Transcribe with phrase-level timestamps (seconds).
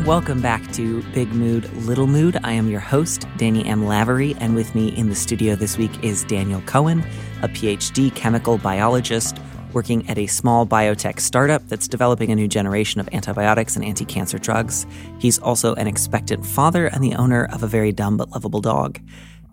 [0.00, 2.36] Welcome back to Big Mood, Little Mood.
[2.42, 3.86] I am your host, Danny M.
[3.86, 7.04] Lavery, and with me in the studio this week is Daniel Cohen,
[7.42, 9.38] a PhD chemical biologist
[9.72, 14.04] working at a small biotech startup that's developing a new generation of antibiotics and anti
[14.04, 14.86] cancer drugs.
[15.20, 18.98] He's also an expectant father and the owner of a very dumb but lovable dog.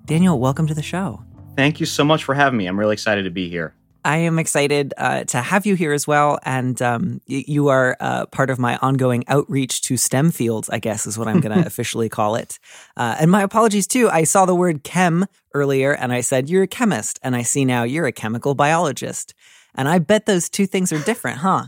[0.05, 1.21] Daniel, welcome to the show.
[1.55, 2.65] Thank you so much for having me.
[2.65, 3.75] I'm really excited to be here.
[4.05, 6.39] I am excited uh, to have you here as well.
[6.43, 10.79] And um, y- you are uh, part of my ongoing outreach to STEM fields, I
[10.79, 12.59] guess is what I'm going to officially call it.
[12.95, 14.09] Uh, and my apologies too.
[14.09, 17.19] I saw the word chem earlier and I said, You're a chemist.
[17.23, 19.33] And I see now you're a chemical biologist.
[19.75, 21.67] And I bet those two things are different, huh?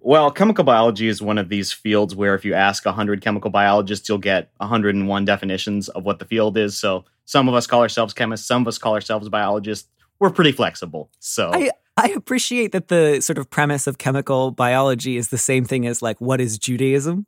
[0.00, 4.08] Well, chemical biology is one of these fields where if you ask 100 chemical biologists,
[4.08, 6.78] you'll get 101 definitions of what the field is.
[6.78, 10.52] So some of us call ourselves chemists, some of us call ourselves biologists we're pretty
[10.52, 11.10] flexible.
[11.18, 15.64] So I, I appreciate that the sort of premise of chemical biology is the same
[15.64, 17.26] thing as like what is Judaism?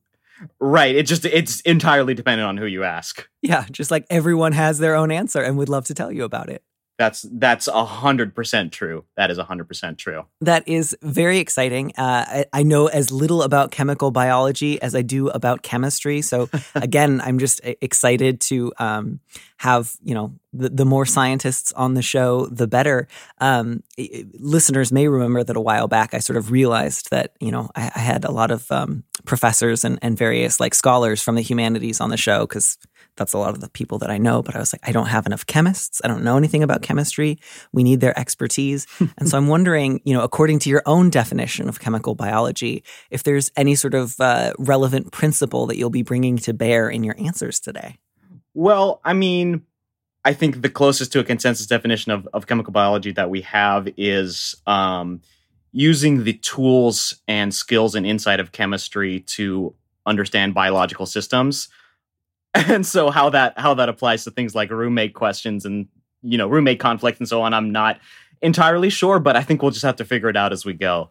[0.61, 0.95] Right.
[0.95, 3.29] It just it's entirely dependent on who you ask.
[3.43, 6.49] Yeah, just like everyone has their own answer and would love to tell you about
[6.49, 6.63] it.
[6.99, 9.05] That's that's a hundred percent true.
[9.17, 10.25] That is a hundred percent true.
[10.41, 11.93] That is very exciting.
[11.97, 16.23] Uh, I, I, know as little about chemical biology as I do about chemistry.
[16.23, 19.21] So again, I'm just excited to um,
[19.59, 23.07] have you know the, the, more scientists on the show, the better.
[23.39, 23.85] Um,
[24.35, 27.93] listeners may remember that a while back I sort of realized that you know I,
[27.95, 32.01] I had a lot of um, professors and, and various like scholars from the humanities
[32.01, 32.77] on the show because
[33.19, 35.07] that's a lot of the people that I know, but I was like, I don't
[35.07, 36.01] have enough chemists.
[36.03, 37.39] I don't know anything about chemistry.
[37.73, 38.87] We need their expertise.
[39.19, 43.23] and so I'm wondering, you know, according to your own definition of chemical biology, if
[43.25, 47.17] there's any sort of uh, relevant principle that you'll be bringing to bear in your
[47.19, 47.99] answers today.
[48.55, 49.63] Well, I mean,
[50.25, 53.89] I think the closest to a consensus definition of, of chemical biology that we have
[53.97, 55.21] is um,
[55.73, 59.75] using the tools and skills and insight of chemistry to
[60.07, 61.69] understand biological systems
[62.69, 65.87] and so how that how that applies to things like roommate questions and
[66.23, 68.01] you know roommate conflict and so on i'm not
[68.43, 71.11] entirely sure but i think we'll just have to figure it out as we go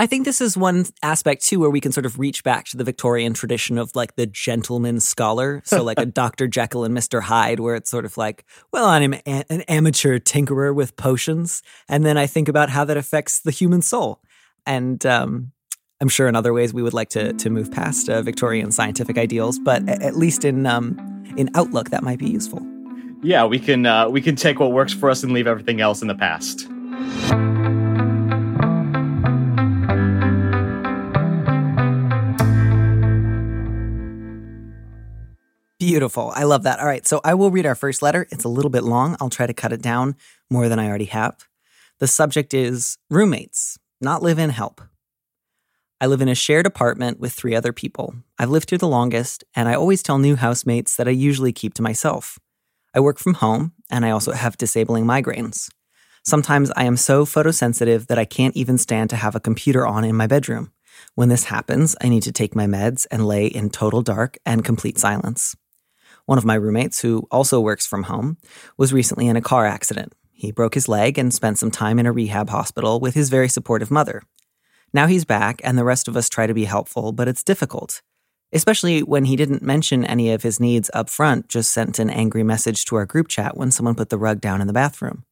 [0.00, 2.78] I think this is one aspect too where we can sort of reach back to
[2.78, 5.60] the Victorian tradition of like the gentleman scholar.
[5.66, 6.48] So like a Dr.
[6.48, 7.20] Jekyll and Mr.
[7.20, 11.62] Hyde, where it's sort of like, well, I'm an amateur tinkerer with potions.
[11.86, 14.22] And then I think about how that affects the human soul.
[14.64, 15.52] And um,
[16.02, 19.18] I'm sure in other ways we would like to to move past uh, Victorian scientific
[19.18, 20.98] ideals, but at least in um,
[21.36, 22.66] in outlook that might be useful.
[23.22, 26.00] Yeah, we can uh, we can take what works for us and leave everything else
[26.00, 26.66] in the past.
[35.78, 36.32] Beautiful.
[36.34, 36.78] I love that.
[36.78, 37.06] All right.
[37.06, 38.26] So I will read our first letter.
[38.30, 39.16] It's a little bit long.
[39.20, 40.14] I'll try to cut it down
[40.48, 41.46] more than I already have.
[41.98, 44.80] The subject is roommates, not live in help.
[46.02, 48.14] I live in a shared apartment with three other people.
[48.38, 51.74] I've lived here the longest, and I always tell new housemates that I usually keep
[51.74, 52.38] to myself.
[52.94, 55.68] I work from home, and I also have disabling migraines.
[56.24, 60.04] Sometimes I am so photosensitive that I can't even stand to have a computer on
[60.04, 60.72] in my bedroom.
[61.16, 64.64] When this happens, I need to take my meds and lay in total dark and
[64.64, 65.54] complete silence.
[66.24, 68.38] One of my roommates, who also works from home,
[68.78, 70.14] was recently in a car accident.
[70.32, 73.48] He broke his leg and spent some time in a rehab hospital with his very
[73.48, 74.22] supportive mother.
[74.92, 78.02] Now he's back, and the rest of us try to be helpful, but it's difficult.
[78.52, 82.42] Especially when he didn't mention any of his needs up front, just sent an angry
[82.42, 85.24] message to our group chat when someone put the rug down in the bathroom.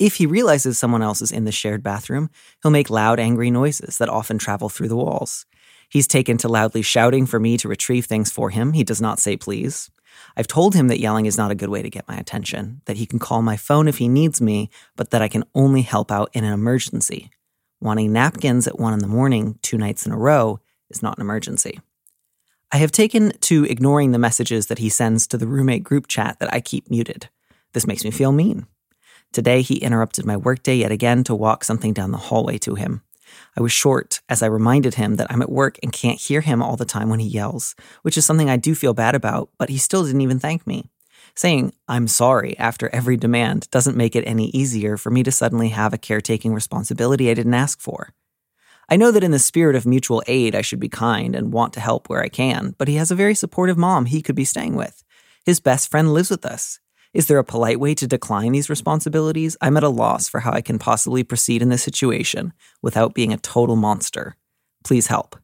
[0.00, 2.30] If he realizes someone else is in the shared bathroom,
[2.62, 5.46] he'll make loud, angry noises that often travel through the walls.
[5.88, 8.72] He's taken to loudly shouting for me to retrieve things for him.
[8.72, 9.90] He does not say please.
[10.36, 12.96] I've told him that yelling is not a good way to get my attention, that
[12.96, 16.10] he can call my phone if he needs me, but that I can only help
[16.10, 17.30] out in an emergency.
[17.80, 20.60] Wanting napkins at one in the morning, two nights in a row,
[20.90, 21.80] is not an emergency.
[22.72, 26.38] I have taken to ignoring the messages that he sends to the roommate group chat
[26.40, 27.28] that I keep muted.
[27.72, 28.66] This makes me feel mean.
[29.32, 33.02] Today, he interrupted my workday yet again to walk something down the hallway to him.
[33.56, 36.62] I was short as I reminded him that I'm at work and can't hear him
[36.62, 39.68] all the time when he yells, which is something I do feel bad about, but
[39.68, 40.90] he still didn't even thank me.
[41.34, 45.68] Saying, I'm sorry after every demand doesn't make it any easier for me to suddenly
[45.70, 48.12] have a caretaking responsibility I didn't ask for.
[48.88, 51.72] I know that in the spirit of mutual aid, I should be kind and want
[51.74, 54.44] to help where I can, but he has a very supportive mom he could be
[54.44, 55.04] staying with.
[55.46, 56.80] His best friend lives with us.
[57.14, 59.56] Is there a polite way to decline these responsibilities?
[59.60, 63.32] I'm at a loss for how I can possibly proceed in this situation without being
[63.32, 64.36] a total monster.
[64.84, 65.36] Please help.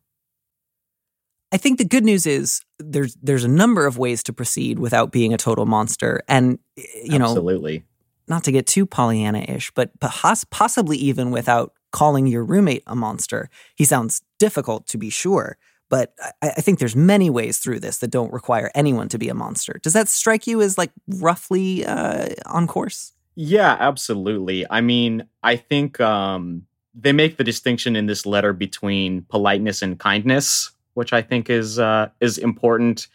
[1.52, 5.12] I think the good news is there's there's a number of ways to proceed without
[5.12, 6.58] being a total monster, and
[7.04, 7.84] you know, absolutely,
[8.28, 13.48] not to get too Pollyanna-ish, but possibly even without calling your roommate a monster.
[13.74, 15.56] He sounds difficult to be sure,
[15.88, 16.12] but
[16.42, 19.34] I, I, think there's many ways through this that don't require anyone to be a
[19.34, 19.78] monster.
[19.82, 23.12] Does that strike you as like roughly uh, on course?
[23.36, 24.66] Yeah, absolutely.
[24.68, 29.98] I mean, I think um, they make the distinction in this letter between politeness and
[29.98, 33.08] kindness, which I think is uh, is important.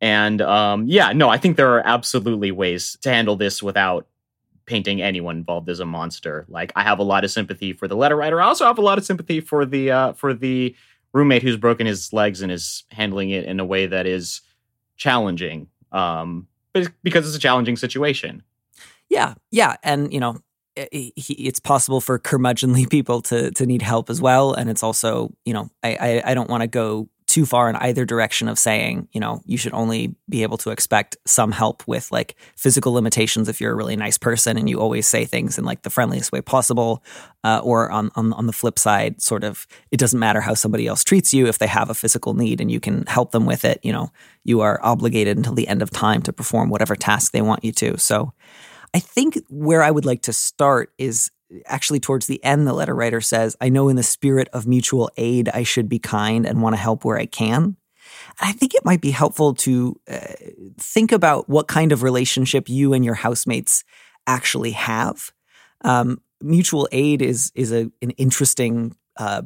[0.00, 4.06] And um, yeah, no, I think there are absolutely ways to handle this without
[4.66, 6.44] painting anyone involved as a monster.
[6.48, 8.40] Like I have a lot of sympathy for the letter writer.
[8.40, 10.76] I also have a lot of sympathy for the uh, for the
[11.14, 14.42] roommate who's broken his legs and is handling it in a way that is
[14.96, 15.68] challenging.
[15.92, 18.42] Um, but because it's a challenging situation.
[19.08, 20.38] Yeah, yeah, and you know,
[20.76, 25.54] it's possible for curmudgeonly people to to need help as well, and it's also you
[25.54, 29.08] know, I I, I don't want to go too far in either direction of saying,
[29.12, 33.48] you know, you should only be able to expect some help with like physical limitations
[33.48, 36.32] if you're a really nice person and you always say things in like the friendliest
[36.32, 37.02] way possible.
[37.42, 40.86] Uh, or on, on, on the flip side, sort of, it doesn't matter how somebody
[40.86, 43.64] else treats you if they have a physical need and you can help them with
[43.64, 43.80] it.
[43.82, 44.10] You know,
[44.44, 47.72] you are obligated until the end of time to perform whatever task they want you
[47.72, 47.98] to.
[47.98, 48.32] So
[48.94, 51.30] I think where I would like to start is
[51.66, 55.10] actually towards the end, the letter writer says, I know in the spirit of mutual
[55.16, 57.76] aid, I should be kind and want to help where I can.
[58.40, 60.18] And I think it might be helpful to uh,
[60.78, 63.84] think about what kind of relationship you and your housemates
[64.26, 65.30] actually have.
[65.82, 69.42] Um, mutual aid is is a, an interesting uh,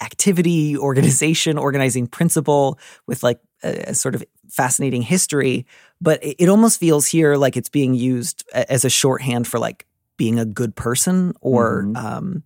[0.00, 5.66] activity, organization, organizing principle with like a, a, sort of fascinating history.
[6.00, 9.86] But it, it almost feels here like it's being used as a shorthand for like
[10.18, 11.96] being a good person or mm-hmm.
[11.96, 12.42] um,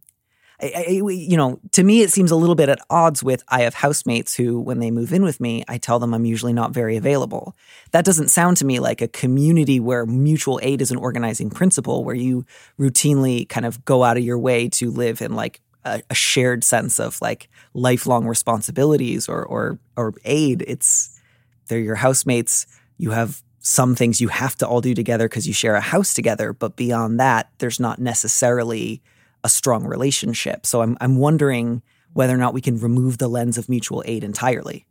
[0.62, 3.62] I, I, you know, to me, it seems a little bit at odds with I
[3.62, 6.70] have housemates who, when they move in with me, I tell them I'm usually not
[6.70, 7.56] very available.
[7.90, 12.04] That doesn't sound to me like a community where mutual aid is an organizing principle,
[12.04, 12.46] where you
[12.78, 16.62] routinely kind of go out of your way to live in like a, a shared
[16.62, 20.64] sense of like lifelong responsibilities or or or aid.
[20.68, 21.20] It's
[21.66, 22.66] they're your housemates.
[22.98, 26.12] You have some things you have to all do together because you share a house
[26.12, 29.00] together, but beyond that, there's not necessarily
[29.44, 30.66] a strong relationship.
[30.66, 31.82] So I'm I'm wondering
[32.12, 34.86] whether or not we can remove the lens of mutual aid entirely.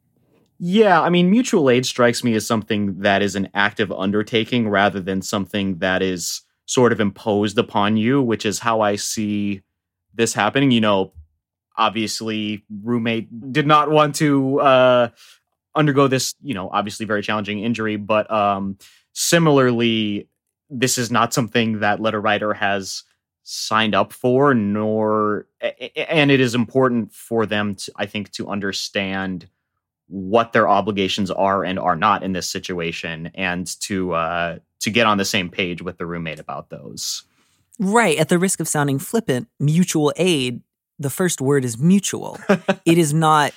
[0.57, 4.99] Yeah, I mean, mutual aid strikes me as something that is an active undertaking rather
[4.99, 9.63] than something that is sort of imposed upon you, which is how I see
[10.13, 10.71] this happening.
[10.71, 11.13] You know,
[11.75, 15.09] obviously, roommate did not want to uh,
[15.75, 17.95] undergo this, you know, obviously very challenging injury.
[17.95, 18.77] But um,
[19.13, 20.27] similarly,
[20.69, 23.03] this is not something that letter writer has
[23.43, 25.47] signed up for, nor,
[25.95, 29.47] and it is important for them to, I think, to understand
[30.07, 35.07] what their obligations are and are not in this situation, and to uh, to get
[35.07, 37.23] on the same page with the roommate about those.
[37.79, 38.17] Right.
[38.17, 40.61] At the risk of sounding flippant, mutual aid.
[40.99, 42.37] The first word is mutual.
[42.85, 43.53] it is not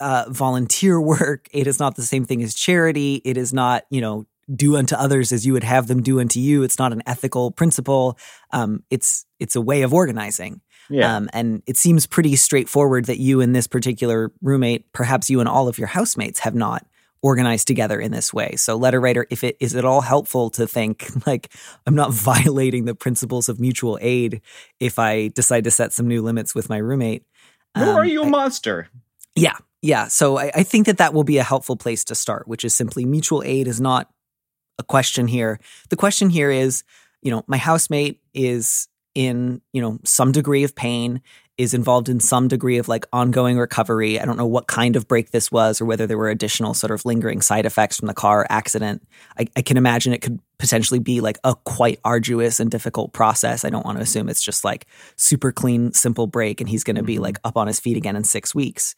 [0.00, 1.48] uh, volunteer work.
[1.52, 3.22] It is not the same thing as charity.
[3.24, 6.38] It is not, you know, do unto others as you would have them do unto
[6.38, 6.62] you.
[6.62, 8.18] It's not an ethical principle.
[8.52, 10.60] Um, it's it's a way of organizing.
[10.90, 11.16] Yeah.
[11.16, 15.48] Um, and it seems pretty straightforward that you and this particular roommate, perhaps you and
[15.48, 16.86] all of your housemates, have not
[17.22, 18.54] organized together in this way.
[18.56, 21.50] So, letter writer, if it is at all helpful to think like
[21.86, 24.42] I'm not violating the principles of mutual aid
[24.78, 27.24] if I decide to set some new limits with my roommate.
[27.76, 28.88] Nor um, are you a I, monster.
[29.34, 32.48] Yeah, yeah, so I, I, think that that will be a helpful place to start,
[32.48, 34.08] which is simply mutual aid is not
[34.78, 35.60] a question here.
[35.90, 36.84] The question here is,
[37.20, 41.20] you know, my housemate is in, you know, some degree of pain
[41.58, 44.18] is involved in some degree of like ongoing recovery.
[44.18, 46.90] I don't know what kind of break this was or whether there were additional sort
[46.90, 49.06] of lingering side effects from the car accident.
[49.38, 53.64] I, I can imagine it could potentially be like a quite arduous and difficult process.
[53.64, 54.86] I don't want to assume it's just like
[55.16, 57.24] super clean, simple break and he's going to be mm-hmm.
[57.24, 58.96] like up on his feet again in six weeks.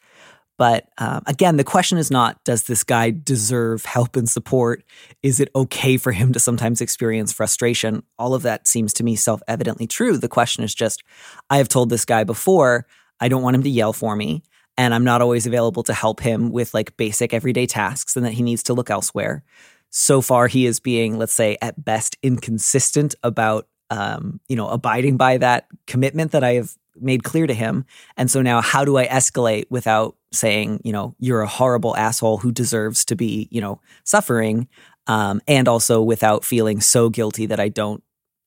[0.58, 4.84] But um, again, the question is not does this guy deserve help and support?
[5.22, 8.02] Is it okay for him to sometimes experience frustration?
[8.18, 10.16] All of that seems to me self evidently true.
[10.16, 11.02] The question is just
[11.50, 12.86] I have told this guy before,
[13.20, 14.42] I don't want him to yell for me.
[14.78, 18.34] And I'm not always available to help him with like basic everyday tasks and that
[18.34, 19.42] he needs to look elsewhere.
[19.88, 25.16] So far, he is being, let's say, at best inconsistent about um, you know, abiding
[25.16, 27.84] by that commitment that I have made clear to him.
[28.16, 32.38] And so now how do I escalate without saying, you know, you're a horrible asshole
[32.38, 34.68] who deserves to be, you know, suffering,
[35.06, 38.02] um, and also without feeling so guilty that I don't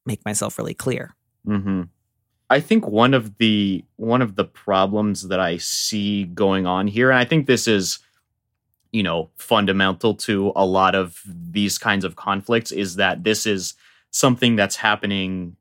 [0.06, 1.16] make myself really clear.
[1.48, 1.84] Mm-hmm.
[2.50, 7.12] I think one of the one of the problems that I see going on here,
[7.12, 8.00] and I think this is,
[8.92, 13.76] you know, fundamental to a lot of these kinds of conflicts, is that this is
[14.10, 15.56] something that's happening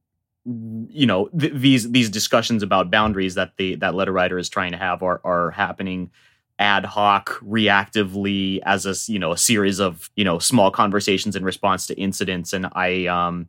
[0.88, 4.72] you know th- these these discussions about boundaries that the that letter writer is trying
[4.72, 6.10] to have are are happening
[6.58, 11.44] ad hoc reactively as a you know a series of you know small conversations in
[11.44, 12.52] response to incidents.
[12.52, 13.48] And i um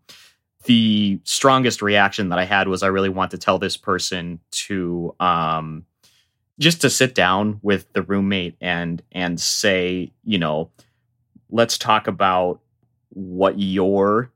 [0.66, 5.16] the strongest reaction that i had was i really want to tell this person to
[5.22, 5.86] um
[6.60, 10.70] just to sit down with the roommate and and say you know
[11.50, 12.60] let's talk about
[13.12, 14.32] what your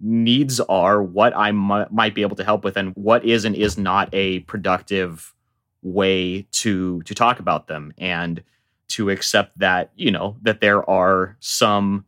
[0.00, 3.54] needs are, what I m- might be able to help with, and what is and
[3.54, 5.34] is not a productive
[5.82, 8.42] way to to talk about them, and
[8.88, 12.04] to accept that you know that there are some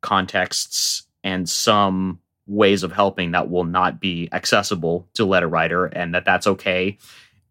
[0.00, 6.14] contexts and some ways of helping that will not be accessible to letter writer, and
[6.14, 6.98] that that's okay,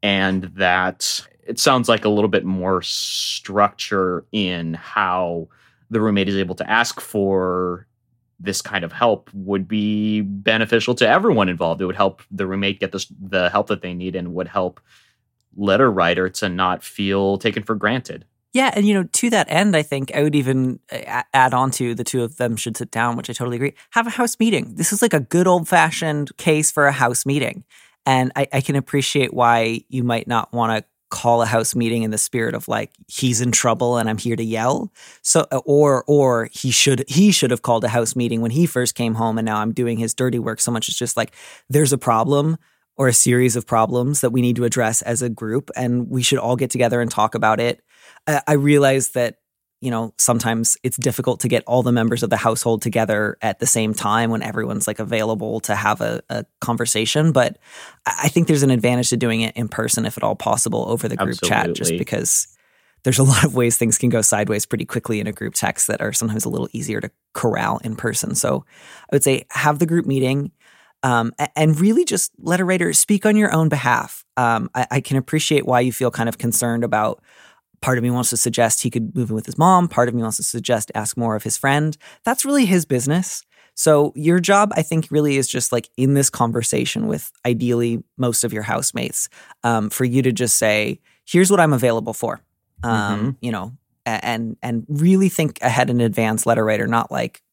[0.02, 5.48] and that it sounds like a little bit more structure in how
[5.92, 7.86] the roommate is able to ask for
[8.40, 11.82] this kind of help would be beneficial to everyone involved.
[11.82, 14.80] It would help the roommate get the, the help that they need and would help
[15.56, 18.26] letter writer to not feel taken for granted.
[18.54, 21.72] Yeah, and you know, to that end, I think I would even uh, add on
[21.72, 23.74] to the two of them should sit down, which I totally agree.
[23.92, 24.76] Have a house meeting.
[24.76, 27.66] This is like a good old fashioned case for a house meeting,
[28.06, 32.04] and I, I can appreciate why you might not want to call a house meeting
[32.04, 34.92] in the spirit of like he's in trouble and I'm here to yell.
[35.22, 38.96] So or or he should he should have called a house meeting when he first
[38.96, 41.34] came home and now I'm doing his dirty work so much it's just like
[41.70, 42.58] there's a problem
[42.98, 46.24] or a series of problems that we need to address as a group and we
[46.24, 47.82] should all get together and talk about it.
[48.48, 49.38] I realize that
[49.86, 53.60] you know, sometimes it's difficult to get all the members of the household together at
[53.60, 57.32] the same time when everyone's like available to have a, a conversation.
[57.32, 57.60] But
[58.08, 61.08] I think there's an advantage to doing it in person if at all possible over
[61.08, 61.50] the group Absolutely.
[61.50, 62.48] chat, just because
[63.04, 65.86] there's a lot of ways things can go sideways pretty quickly in a group text
[65.86, 68.34] that are sometimes a little easier to corral in person.
[68.34, 68.66] So
[69.12, 70.52] I would say have the group meeting.
[71.04, 74.26] Um, and really just let a writer speak on your own behalf.
[74.38, 77.22] Um, I, I, can appreciate why you feel kind of concerned about
[77.86, 79.88] Part of me wants to suggest he could move in with his mom.
[79.88, 81.96] Part of me wants to suggest ask more of his friend.
[82.24, 83.46] That's really his business.
[83.76, 88.44] So your job, I think, really is just like in this conversation with ideally most
[88.44, 89.30] of your housemates,
[89.64, 92.42] um, for you to just say, "Here's what I'm available for,"
[92.82, 93.30] um, mm-hmm.
[93.42, 93.74] you know,
[94.04, 97.44] and and really think ahead in advance, letter writer, not like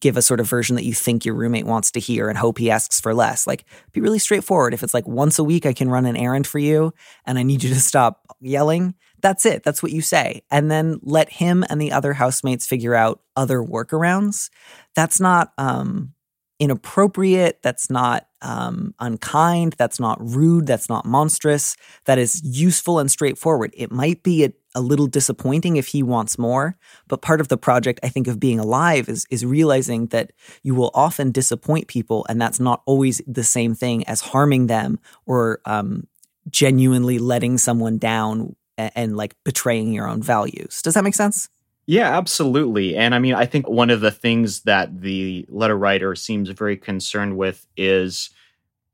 [0.00, 2.56] give a sort of version that you think your roommate wants to hear and hope
[2.56, 3.46] he asks for less.
[3.46, 4.72] Like, be really straightforward.
[4.72, 6.94] If it's like once a week, I can run an errand for you
[7.26, 9.62] and I need you to stop yelling, that's it.
[9.62, 10.42] That's what you say.
[10.50, 14.50] And then let him and the other housemates figure out other workarounds.
[14.94, 16.12] That's not um,
[16.60, 17.60] inappropriate.
[17.62, 19.76] That's not um, unkind.
[19.78, 20.66] That's not rude.
[20.66, 21.74] That's not monstrous.
[22.04, 23.72] That is useful and straightforward.
[23.74, 26.76] It might be a, a little disappointing if he wants more,
[27.08, 30.74] but part of the project, I think, of being alive is is realizing that you
[30.74, 35.60] will often disappoint people, and that's not always the same thing as harming them or
[35.64, 36.08] um,
[36.50, 40.82] genuinely letting someone down and, and like betraying your own values.
[40.82, 41.48] Does that make sense?
[41.86, 42.96] Yeah, absolutely.
[42.96, 46.76] And I mean, I think one of the things that the letter writer seems very
[46.76, 48.30] concerned with is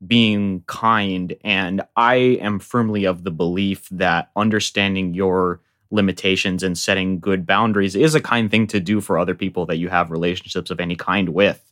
[0.05, 1.37] being kind.
[1.45, 5.61] And I am firmly of the belief that understanding your
[5.91, 9.77] limitations and setting good boundaries is a kind thing to do for other people that
[9.77, 11.65] you have relationships of any kind with.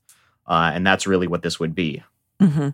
[0.46, 2.02] Uh, and that's really what this would be.
[2.40, 2.68] Mm-hmm.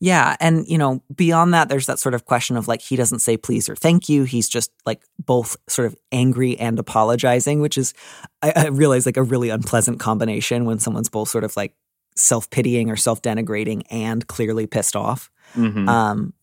[0.00, 0.36] Yeah.
[0.40, 3.36] And, you know, beyond that, there's that sort of question of like, he doesn't say
[3.36, 4.24] please or thank you.
[4.24, 7.94] He's just like both sort of angry and apologizing, which is,
[8.42, 11.74] I, I realize, like a really unpleasant combination when someone's both sort of like
[12.16, 15.30] self pitying or self denigrating and clearly pissed off.
[15.54, 15.88] Mm-hmm.
[15.88, 16.34] Um,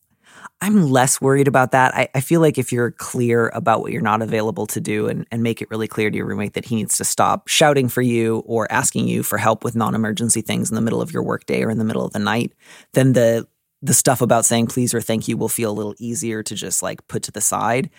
[0.62, 1.94] I'm less worried about that.
[1.96, 5.28] I, I, feel like if you're clear about what you're not available to do and,
[5.32, 8.02] and make it really clear to your roommate that he needs to stop shouting for
[8.02, 11.24] you or asking you for help with non emergency things in the middle of your
[11.24, 12.54] workday or in the middle of the night,
[12.94, 13.48] then the
[13.82, 16.82] the stuff about saying please or thank you will feel a little easier to just
[16.82, 17.90] like put to the side.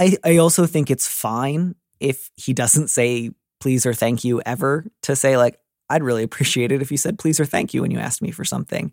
[0.00, 3.30] I, I also think it's fine if he doesn't say
[3.60, 5.58] please or thank you ever to say like
[5.88, 8.32] I'd really appreciate it if you said please or thank you when you asked me
[8.32, 8.92] for something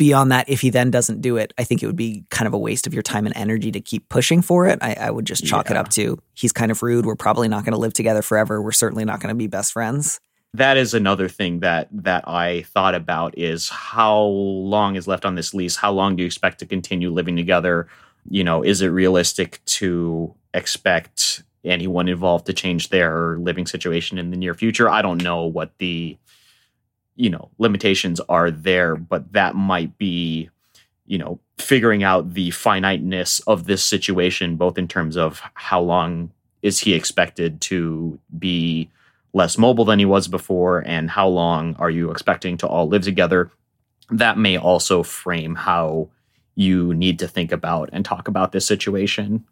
[0.00, 2.54] beyond that, if he then doesn't do it, I think it would be kind of
[2.54, 4.78] a waste of your time and energy to keep pushing for it.
[4.80, 5.72] I, I would just chalk yeah.
[5.72, 7.04] it up to he's kind of rude.
[7.04, 8.62] We're probably not going to live together forever.
[8.62, 10.18] We're certainly not going to be best friends.
[10.54, 15.34] That is another thing that that I thought about is how long is left on
[15.34, 15.76] this lease?
[15.76, 17.86] How long do you expect to continue living together?
[18.26, 24.30] You know, is it realistic to expect anyone involved to change their living situation in
[24.30, 24.88] the near future?
[24.88, 26.16] I don't know what the
[27.20, 30.48] you know limitations are there but that might be
[31.06, 36.30] you know figuring out the finiteness of this situation both in terms of how long
[36.62, 38.90] is he expected to be
[39.32, 43.02] less mobile than he was before and how long are you expecting to all live
[43.02, 43.50] together.
[44.10, 46.08] That may also frame how
[46.56, 49.44] you need to think about and talk about this situation.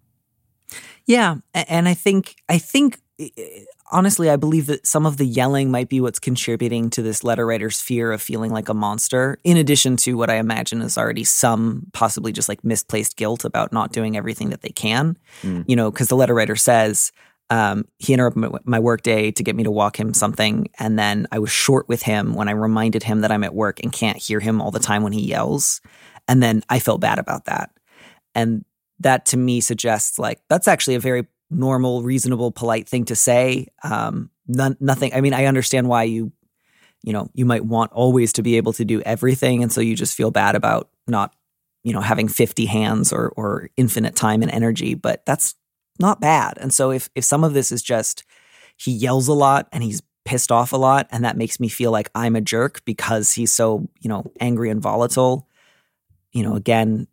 [1.07, 3.01] Yeah and i think i think
[3.91, 7.47] honestly, I believe that some of the yelling might be what's contributing to this letter
[7.47, 11.25] writer's fear of feeling like a monster, in addition to what I imagine is already
[11.25, 15.17] some possibly just like misplaced guilt about not doing everything that they can.
[15.43, 15.65] Mm.
[15.67, 17.13] You know, because the letter writer says,
[17.51, 20.69] um, he interrupted my workday to get me to walk him something.
[20.79, 23.81] And then I was short with him when I reminded him that I'm at work
[23.83, 25.81] and can't hear him all the time when he yells.
[26.27, 27.71] And then I felt bad about that.
[28.35, 28.65] And
[29.01, 33.69] that to me suggests like that's actually a very normal, reasonable, polite thing to say.
[33.83, 35.15] Um, none, nothing.
[35.15, 36.33] I mean, I understand why you,
[37.03, 39.95] you know, you might want always to be able to do everything, and so you
[39.95, 41.35] just feel bad about not,
[41.85, 44.95] you know, having fifty hands or or infinite time and energy.
[44.95, 45.55] But that's
[45.99, 46.59] not bad.
[46.61, 48.25] And so if if some of this is just
[48.77, 51.91] he yells a lot and he's pissed off a lot, and that makes me feel
[51.91, 55.49] like I'm a jerk because he's so you know angry and volatile.
[56.33, 57.07] You know, again,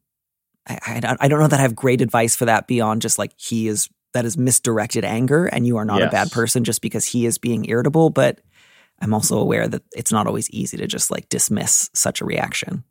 [0.68, 3.32] I, I, I don't know that I have great advice for that beyond just like
[3.38, 6.07] he is that is misdirected anger and you are not yes.
[6.07, 8.39] a bad person just because he is being irritable but
[9.01, 12.82] i'm also aware that it's not always easy to just like dismiss such a reaction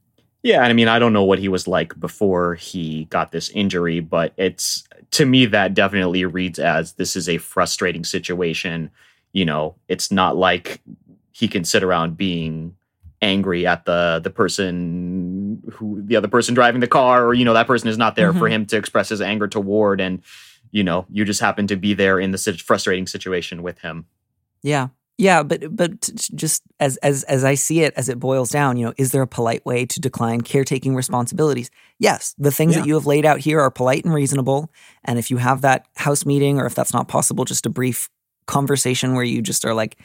[0.43, 3.49] yeah And i mean i don't know what he was like before he got this
[3.49, 8.91] injury but it's to me that definitely reads as this is a frustrating situation
[9.33, 10.83] you know it's not like
[11.33, 12.77] he can sit around being
[13.23, 17.55] angry at the the person who the other person driving the car or you know
[17.55, 18.39] that person is not there mm-hmm.
[18.39, 20.23] for him to express his anger toward and
[20.71, 24.07] you know, you just happen to be there in the frustrating situation with him.
[24.63, 24.89] Yeah.
[25.17, 28.87] Yeah, but but just as as as I see it, as it boils down, you
[28.87, 31.71] know, is there a polite way to decline caretaking responsibilities?
[32.01, 32.81] Yes, the things yeah.
[32.81, 34.73] that you have laid out here are polite and reasonable.
[35.05, 38.11] And if you have that house meeting, or if that's not possible, just a brief
[38.47, 39.99] conversation where you just are like,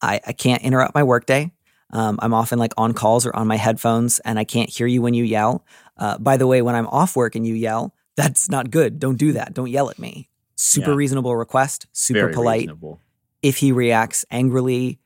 [0.00, 1.52] I, I can't interrupt my workday.
[1.90, 5.02] Um, I'm often like on calls or on my headphones, and I can't hear you
[5.02, 5.66] when you yell.
[5.98, 8.98] Uh, by the way, when I'm off work and you yell, that's not good.
[8.98, 9.54] Don't do that.
[9.54, 10.28] Don't yell at me.
[10.56, 10.96] Super yeah.
[10.96, 12.60] reasonable request, super Very polite.
[12.60, 13.00] Reasonable.
[13.42, 14.98] If he reacts angrily,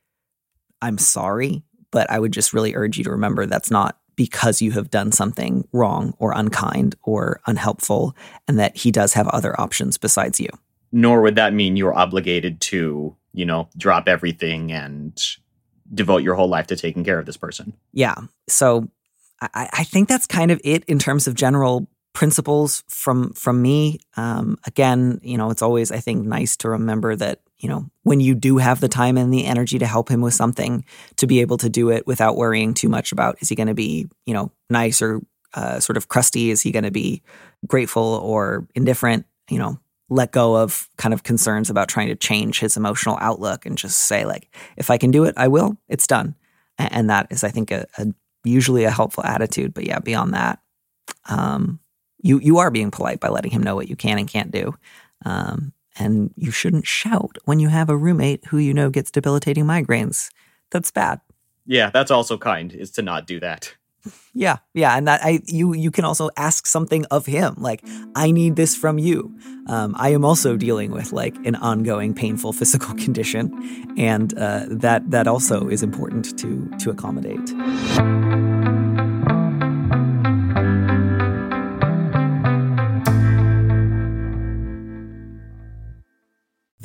[0.81, 4.73] I'm sorry, but I would just really urge you to remember that's not because you
[4.73, 8.17] have done something wrong or unkind or unhelpful,
[8.47, 10.49] and that he does have other options besides you.
[10.91, 15.19] Nor would that mean you're obligated to, you know, drop everything and
[15.95, 17.73] devote your whole life to taking care of this person.
[17.93, 18.17] Yeah.
[18.49, 18.89] So
[19.41, 24.01] I, I think that's kind of it in terms of general principles from from me.
[24.17, 28.21] Um, again, you know, it's always I think nice to remember that you know when
[28.21, 30.85] you do have the time and the energy to help him with something,
[31.17, 33.75] to be able to do it without worrying too much about is he going to
[33.75, 35.21] be you know nice or
[35.55, 36.51] uh, sort of crusty?
[36.51, 37.23] Is he going to be
[37.67, 39.27] grateful or indifferent?
[39.49, 43.67] You know, let go of kind of concerns about trying to change his emotional outlook
[43.67, 45.77] and just say like, if I can do it, I will.
[45.89, 46.35] It's done,
[46.79, 48.09] and that is I think a, a
[48.45, 49.75] usually a helpful attitude.
[49.75, 50.61] But yeah, beyond that.
[51.29, 51.81] Um,
[52.21, 54.75] you you are being polite by letting him know what you can and can't do.
[55.25, 59.65] Um, and you shouldn't shout when you have a roommate who you know gets debilitating
[59.65, 60.31] migraines.
[60.71, 61.21] That's bad.
[61.67, 63.75] Yeah, that's also kind is to not do that.
[64.33, 68.31] Yeah, yeah, and that I you you can also ask something of him like I
[68.31, 69.37] need this from you.
[69.67, 73.53] Um, I am also dealing with like an ongoing painful physical condition,
[73.99, 78.58] and uh, that that also is important to to accommodate.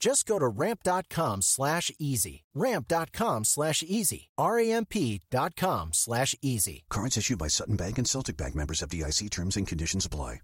[0.00, 2.44] Just go to ramp.com slash easy.
[2.54, 4.28] Ramp.com slash easy.
[4.38, 6.84] R-A-M-P.com slash easy.
[6.88, 10.40] Cards issued by Sutton Bank and Celtic Bank members FDIC terms and conditions apply.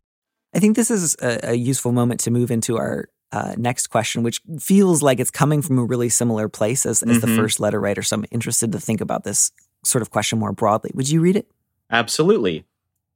[0.55, 4.23] I think this is a, a useful moment to move into our uh, next question,
[4.23, 7.21] which feels like it's coming from a really similar place as, as Mhm.
[7.21, 8.03] the first letter writer.
[8.03, 9.51] So I'm interested to think about this
[9.85, 10.91] sort of question more broadly.
[10.95, 11.51] Would you read it?
[11.91, 12.65] Absolutely.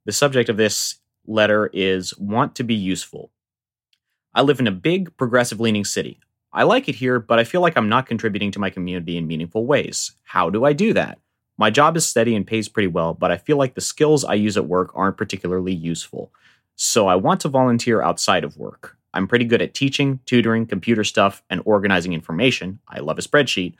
[0.05, 3.31] The subject of this letter is want to be useful.
[4.33, 6.19] I live in a big, progressive leaning city.
[6.51, 9.27] I like it here, but I feel like I'm not contributing to my community in
[9.27, 10.13] meaningful ways.
[10.23, 11.19] How do I do that?
[11.57, 14.33] My job is steady and pays pretty well, but I feel like the skills I
[14.33, 16.31] use at work aren't particularly useful.
[16.75, 18.97] So I want to volunteer outside of work.
[19.13, 22.79] I'm pretty good at teaching, tutoring, computer stuff, and organizing information.
[22.87, 23.75] I love a spreadsheet,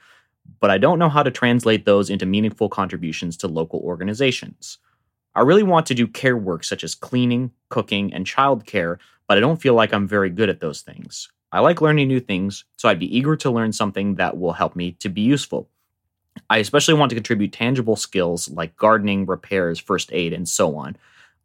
[0.60, 4.78] but I don't know how to translate those into meaningful contributions to local organizations.
[5.34, 9.42] I really want to do care work such as cleaning, cooking, and childcare, but I
[9.42, 11.30] don't feel like I'm very good at those things.
[11.52, 14.76] I like learning new things, so I'd be eager to learn something that will help
[14.76, 15.68] me to be useful.
[16.50, 20.96] I especially want to contribute tangible skills like gardening, repairs, first aid, and so on.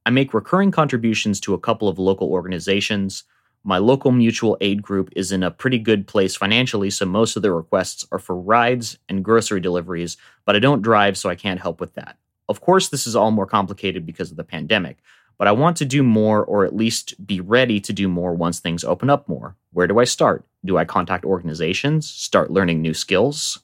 [0.05, 3.25] I make recurring contributions to a couple of local organizations.
[3.65, 7.43] My local mutual aid group is in a pretty good place financially, so most of
[7.43, 11.61] the requests are for rides and grocery deliveries, but I don't drive, so I can't
[11.61, 12.19] help with that.
[12.47, 14.99] Of course, this is all more complicated because of the pandemic,
[15.39, 18.61] but I want to do more or at least be ready to do more once
[18.61, 19.57] things open up more.
[19.73, 20.45] Where do I start?
[20.65, 22.09] Do I contact organizations?
[22.09, 23.61] Start learning new skills?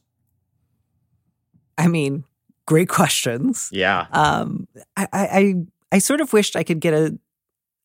[1.79, 2.25] I mean,
[2.67, 3.69] great questions.
[3.73, 4.07] Yeah.
[4.13, 5.55] Um, I, I,
[5.93, 7.19] I sort of wished I could get a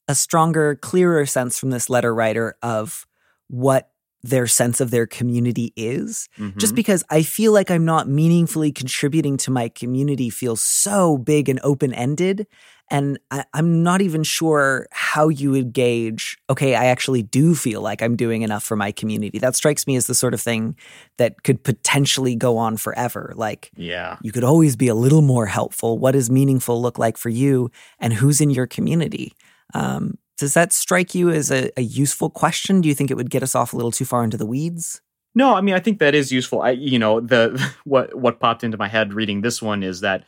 [0.07, 3.07] a stronger, clearer sense from this letter writer of
[3.47, 3.89] what
[4.21, 6.29] their sense of their community is.
[6.57, 6.75] Just Mhm.
[6.75, 11.59] because I feel like I'm not meaningfully contributing to my community feels so big and
[11.63, 12.45] open ended.
[12.91, 17.81] And I, I'm not even sure how you would gauge, okay, I actually do feel
[17.81, 19.39] like I'm doing enough for my community.
[19.39, 20.75] That strikes me as the sort of thing
[21.17, 23.33] that could potentially go on forever.
[23.35, 24.17] Like, yeah.
[24.21, 25.97] you could always be a little more helpful.
[25.97, 29.33] What does meaningful look like for you, and who's in your community?
[29.73, 32.81] Um, does that strike you as a, a useful question?
[32.81, 35.01] Do you think it would get us off a little too far into the weeds?
[35.33, 36.61] No, I mean I think that is useful.
[36.61, 40.23] I you know, the what what popped into my head reading this one is that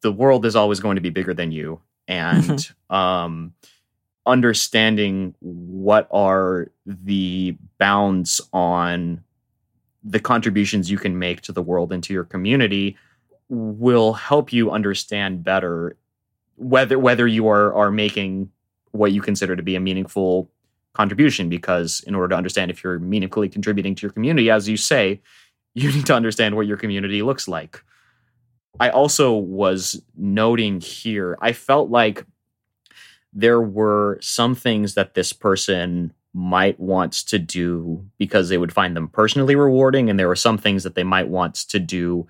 [0.00, 3.52] the world is always going to be bigger than you and um
[4.26, 9.22] understanding what are the bounds on
[10.04, 12.96] the contributions you can make to the world and to your community
[13.48, 15.96] will help you understand better
[16.56, 18.50] whether whether you are are making
[18.92, 20.50] what you consider to be a meaningful
[20.92, 24.76] contribution because in order to understand if you're meaningfully contributing to your community as you
[24.76, 25.20] say
[25.74, 27.82] you need to understand what your community looks like
[28.80, 32.24] i also was noting here i felt like
[33.32, 38.96] there were some things that this person might want to do because they would find
[38.96, 42.26] them personally rewarding and there were some things that they might want to do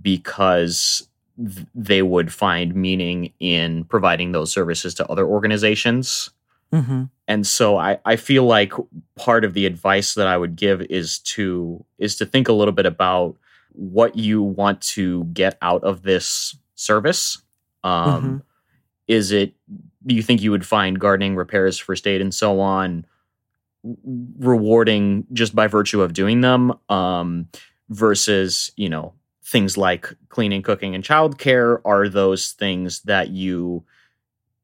[0.00, 6.30] because th- they would find meaning in providing those services to other organizations
[6.72, 7.04] Mm-hmm.
[7.28, 8.72] and so I, I feel like
[9.14, 12.72] part of the advice that I would give is to is to think a little
[12.72, 13.36] bit about
[13.74, 17.42] what you want to get out of this service.
[17.82, 18.42] Um,
[19.06, 19.54] Is it
[20.06, 23.06] do you think you would find gardening, repairs, first aid, and so on
[24.38, 27.48] rewarding just by virtue of doing them, um,
[27.90, 29.12] versus you know
[29.44, 31.80] things like cleaning, cooking, and childcare?
[31.84, 33.84] Are those things that you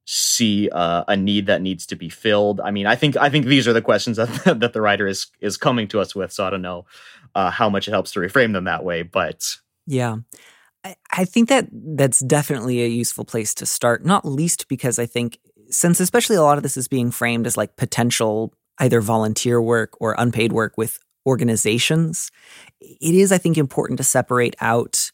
[0.06, 2.60] see uh, a need that needs to be filled?
[2.60, 4.28] I mean, I think I think these are the questions that
[4.60, 6.32] that the writer is is coming to us with.
[6.32, 6.86] So I don't know
[7.34, 9.44] uh, how much it helps to reframe them that way, but
[9.86, 10.18] Yeah.
[10.84, 15.06] I, I think that that's definitely a useful place to start, not least because I
[15.06, 15.38] think,
[15.68, 19.92] since especially a lot of this is being framed as like potential either volunteer work
[20.00, 22.30] or unpaid work with organizations,
[22.80, 25.10] it is, I think, important to separate out,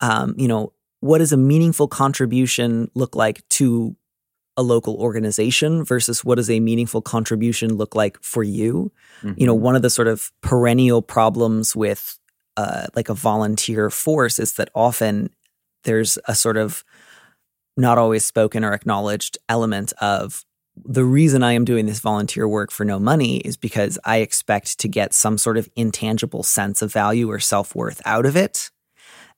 [0.00, 3.96] um, you know, what does a meaningful contribution look like to
[4.60, 8.92] a local organization versus what does a meaningful contribution look like for you?
[9.36, 12.18] you know one of the sort of perennial problems with
[12.56, 15.30] uh, like a volunteer force is that often
[15.84, 16.84] there's a sort of
[17.76, 20.44] not always spoken or acknowledged element of
[20.84, 24.78] the reason I am doing this volunteer work for no money is because I expect
[24.80, 28.70] to get some sort of intangible sense of value or self worth out of it.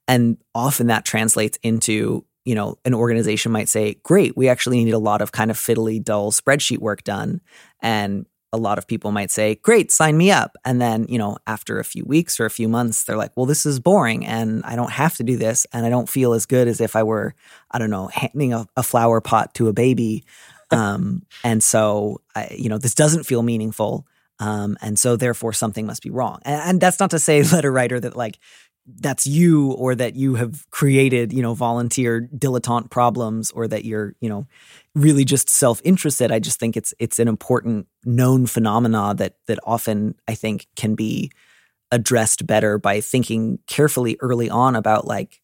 [0.08, 4.94] And often that translates into, you know, an organization might say, great, we actually need
[4.94, 7.40] a lot of kind of fiddly, dull spreadsheet work done.
[7.80, 10.56] And a lot of people might say, great, sign me up.
[10.64, 13.46] And then, you know, after a few weeks or a few months, they're like, well,
[13.46, 15.66] this is boring and I don't have to do this.
[15.72, 17.34] And I don't feel as good as if I were,
[17.70, 20.24] I don't know, handing a, a flower pot to a baby.
[20.70, 24.06] Um, and so, I, you know, this doesn't feel meaningful.
[24.38, 26.40] Um, and so therefore something must be wrong.
[26.42, 28.38] And, and that's not to say, letter writer, that like
[28.86, 34.14] that's you or that you have created, you know, volunteer dilettante problems or that you're,
[34.20, 34.46] you know,
[34.94, 36.32] really just self-interested.
[36.32, 40.94] I just think it's it's an important known phenomena that that often I think can
[40.94, 41.30] be
[41.92, 45.41] addressed better by thinking carefully early on about like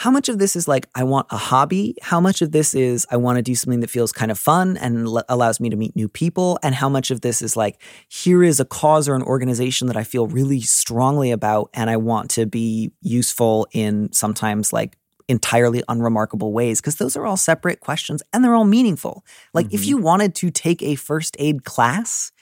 [0.00, 3.06] how much of this is like I want a hobby, how much of this is
[3.10, 5.76] I want to do something that feels kind of fun and l- allows me to
[5.76, 9.14] meet new people, and how much of this is like here is a cause or
[9.14, 14.10] an organization that I feel really strongly about and I want to be useful in
[14.10, 14.96] sometimes like
[15.28, 19.22] entirely unremarkable ways because those are all separate questions and they're all meaningful.
[19.52, 19.74] Like mm-hmm.
[19.74, 22.32] if you wanted to take a first aid class,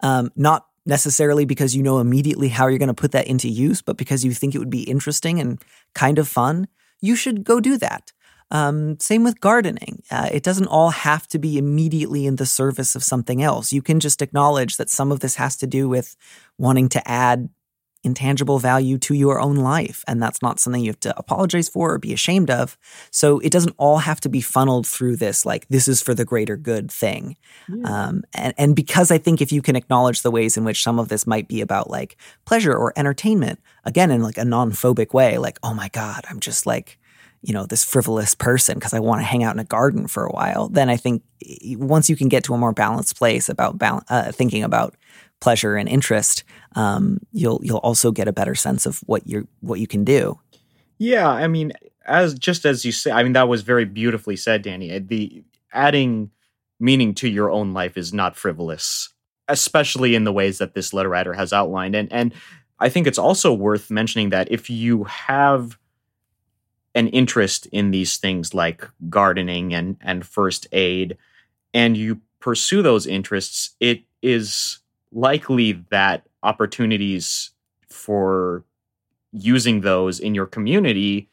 [0.00, 3.80] um, not necessarily because you know immediately how you're going to put that into use,
[3.80, 6.68] but because you think it would be interesting and kind of fun,
[7.00, 8.12] you should go do that.
[8.50, 10.02] Um, same with gardening.
[10.10, 13.72] Uh, it doesn't all have to be immediately in the service of something else.
[13.72, 16.16] You can just acknowledge that some of this has to do with
[16.56, 17.48] wanting to add
[18.06, 20.04] intangible value to your own life.
[20.06, 22.78] And that's not something you have to apologize for or be ashamed of.
[23.10, 26.24] So it doesn't all have to be funneled through this, like, this is for the
[26.24, 27.36] greater good thing.
[27.68, 28.06] Yeah.
[28.06, 30.98] Um, and, and because I think if you can acknowledge the ways in which some
[30.98, 35.12] of this might be about like pleasure or entertainment, again, in like a non phobic
[35.12, 36.98] way, like, oh my God, I'm just like,
[37.42, 40.24] you know, this frivolous person because I want to hang out in a garden for
[40.24, 41.22] a while, then I think
[41.76, 44.96] once you can get to a more balanced place about bal- uh, thinking about
[45.40, 46.44] pleasure and interest,
[46.74, 50.38] um, you'll you'll also get a better sense of what you what you can do.
[50.98, 51.72] Yeah, I mean,
[52.06, 54.98] as just as you say, I mean that was very beautifully said, Danny.
[54.98, 56.30] The adding
[56.78, 59.10] meaning to your own life is not frivolous,
[59.48, 61.94] especially in the ways that this letter writer has outlined.
[61.94, 62.34] And and
[62.78, 65.78] I think it's also worth mentioning that if you have
[66.94, 71.18] an interest in these things like gardening and and first aid,
[71.74, 74.78] and you pursue those interests, it is
[75.16, 77.50] likely that opportunities
[77.88, 78.64] for
[79.32, 81.30] using those in your community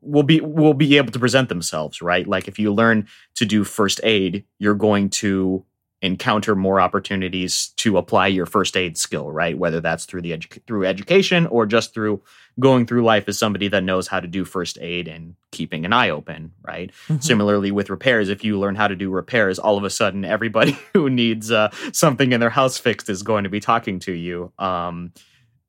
[0.00, 2.26] will be will be able to present themselves right?
[2.26, 3.06] Like if you learn
[3.36, 5.64] to do first aid you're going to
[6.02, 9.56] encounter more opportunities to apply your first aid skill, right?
[9.56, 12.20] Whether that's through the edu- through education or just through
[12.58, 15.92] going through life as somebody that knows how to do first aid and keeping an
[15.92, 16.90] eye open, right?
[17.06, 17.20] Mm-hmm.
[17.20, 20.76] Similarly with repairs, if you learn how to do repairs, all of a sudden everybody
[20.92, 24.52] who needs uh, something in their house fixed is going to be talking to you.
[24.58, 25.12] Um,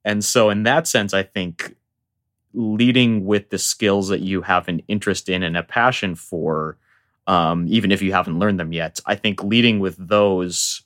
[0.03, 1.75] and so, in that sense, I think
[2.53, 6.77] leading with the skills that you have an interest in and a passion for
[7.27, 8.99] um, even if you haven't learned them yet.
[9.05, 10.83] I think leading with those,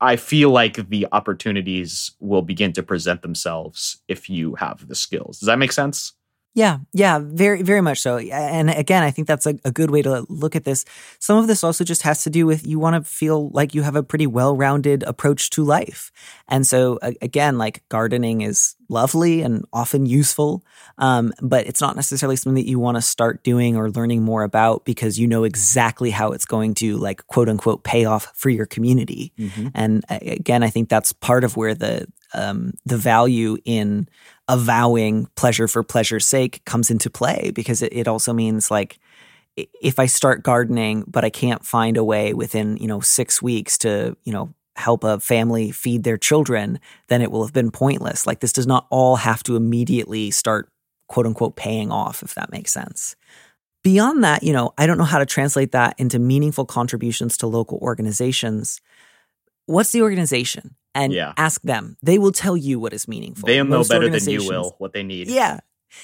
[0.00, 5.38] I feel like the opportunities will begin to present themselves if you have the skills.
[5.40, 6.12] Does that make sense?
[6.54, 8.18] Yeah, yeah, very, very much so.
[8.18, 10.84] And again, I think that's a, a, good way to look at this.
[11.18, 13.80] Some of this also just has to do with you want to feel like you
[13.80, 16.12] have a pretty well rounded approach to life.
[16.48, 20.62] And so, again, like gardening is lovely and often useful,
[20.98, 24.42] um, but it's not necessarily something that you want to start doing or learning more
[24.42, 28.50] about because you know exactly how it's going to, like, quote unquote, pay off for
[28.50, 29.32] your community.
[29.38, 29.68] Mm-hmm.
[29.74, 34.08] And again, I think that's part of where the um, the value in
[34.52, 38.98] avowing pleasure for pleasure's sake comes into play because it, it also means like
[39.56, 43.78] if I start gardening, but I can't find a way within, you know, six weeks
[43.78, 48.26] to, you know, help a family feed their children, then it will have been pointless.
[48.26, 50.68] Like this does not all have to immediately start
[51.08, 53.16] quote unquote paying off, if that makes sense.
[53.82, 57.46] Beyond that, you know, I don't know how to translate that into meaningful contributions to
[57.46, 58.80] local organizations.
[59.66, 60.76] What's the organization?
[60.94, 61.32] and yeah.
[61.36, 61.96] ask them.
[62.02, 63.46] They will tell you what is meaningful.
[63.46, 65.28] They know better than you will what they need.
[65.28, 65.60] Yeah.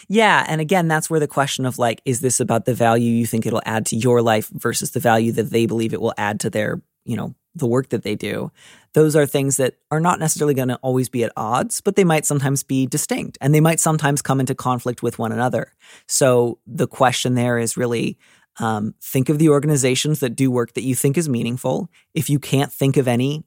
[0.08, 0.44] Yeah.
[0.46, 3.46] And again, that's where the question of like, is this about the value you think
[3.46, 6.50] it'll add to your life versus the value that they believe it will add to
[6.50, 8.52] their, you know, the work that they do?
[8.92, 12.04] Those are things that are not necessarily going to always be at odds, but they
[12.04, 15.72] might sometimes be distinct and they might sometimes come into conflict with one another.
[16.06, 18.18] So the question there is really,
[18.60, 21.88] um, think of the organizations that do work that you think is meaningful.
[22.14, 23.44] If you can't think of any,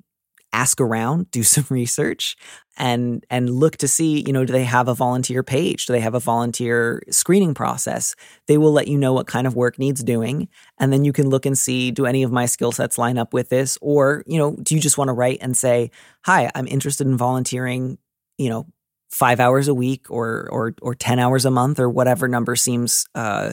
[0.54, 2.36] ask around, do some research
[2.78, 5.86] and and look to see, you know, do they have a volunteer page?
[5.86, 8.16] Do they have a volunteer screening process?
[8.48, 10.48] They will let you know what kind of work needs doing
[10.80, 13.34] and then you can look and see do any of my skill sets line up
[13.34, 15.92] with this or, you know, do you just want to write and say,
[16.26, 17.98] "Hi, I'm interested in volunteering,
[18.38, 18.68] you know,
[19.12, 23.06] 5 hours a week or or or 10 hours a month or whatever number seems
[23.14, 23.52] uh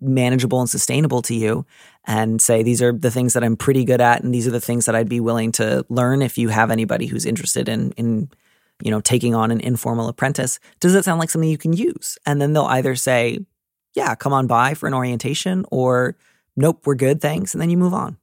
[0.00, 1.64] manageable and sustainable to you
[2.04, 4.60] and say these are the things that I'm pretty good at and these are the
[4.60, 8.30] things that I'd be willing to learn if you have anybody who's interested in in
[8.82, 10.58] you know taking on an informal apprentice.
[10.80, 12.18] Does that sound like something you can use?
[12.26, 13.38] And then they'll either say
[13.94, 16.16] yeah come on by for an orientation or
[16.56, 18.18] nope we're good thanks and then you move on.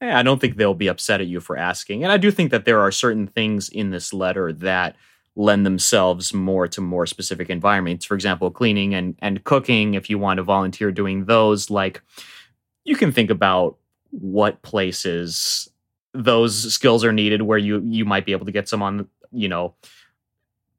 [0.00, 2.02] Yeah, I don't think they'll be upset at you for asking.
[2.02, 4.96] And I do think that there are certain things in this letter that
[5.36, 8.04] lend themselves more to more specific environments.
[8.04, 12.02] For example, cleaning and, and cooking, if you want to volunteer doing those, like
[12.84, 13.76] you can think about
[14.10, 15.68] what places
[16.12, 19.48] those skills are needed where you you might be able to get some on you
[19.48, 19.74] know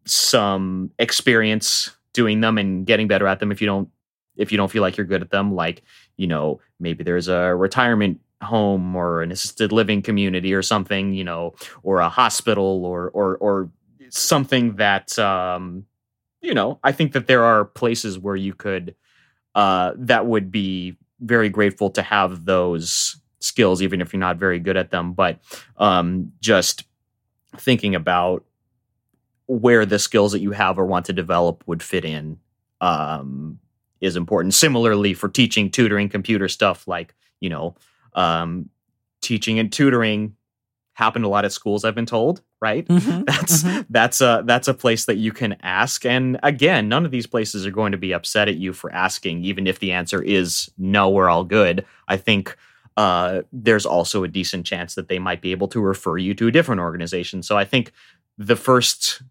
[0.05, 3.89] some experience doing them and getting better at them if you don't
[4.37, 5.83] if you don't feel like you're good at them like
[6.15, 11.23] you know maybe there's a retirement home or an assisted living community or something you
[11.23, 13.69] know or a hospital or or or
[14.09, 15.85] something that um,
[16.41, 18.95] you know I think that there are places where you could
[19.53, 24.59] uh, that would be very grateful to have those skills, even if you're not very
[24.59, 25.13] good at them.
[25.13, 25.39] But
[25.77, 26.83] um, just
[27.57, 28.43] thinking about
[29.47, 32.39] where the skills that you have or want to develop would fit in
[32.81, 33.59] um,
[34.01, 34.53] is important.
[34.53, 37.75] Similarly, for teaching, tutoring, computer stuff, like you know,
[38.13, 38.69] um,
[39.25, 40.35] teaching and tutoring
[40.93, 42.87] happened a lot at schools i've been told right?
[42.87, 43.81] Mm-hmm, that's mm-hmm.
[43.89, 46.05] that's a that's a place that you can ask.
[46.05, 49.43] And again none of these places are going to be upset at you for asking
[49.45, 51.85] even if the answer is no we're all good.
[52.07, 52.57] I think
[52.97, 56.47] uh, there's also a decent chance that they might be able to refer you to
[56.47, 57.43] a different organization.
[57.43, 57.91] So i think
[58.37, 59.21] the first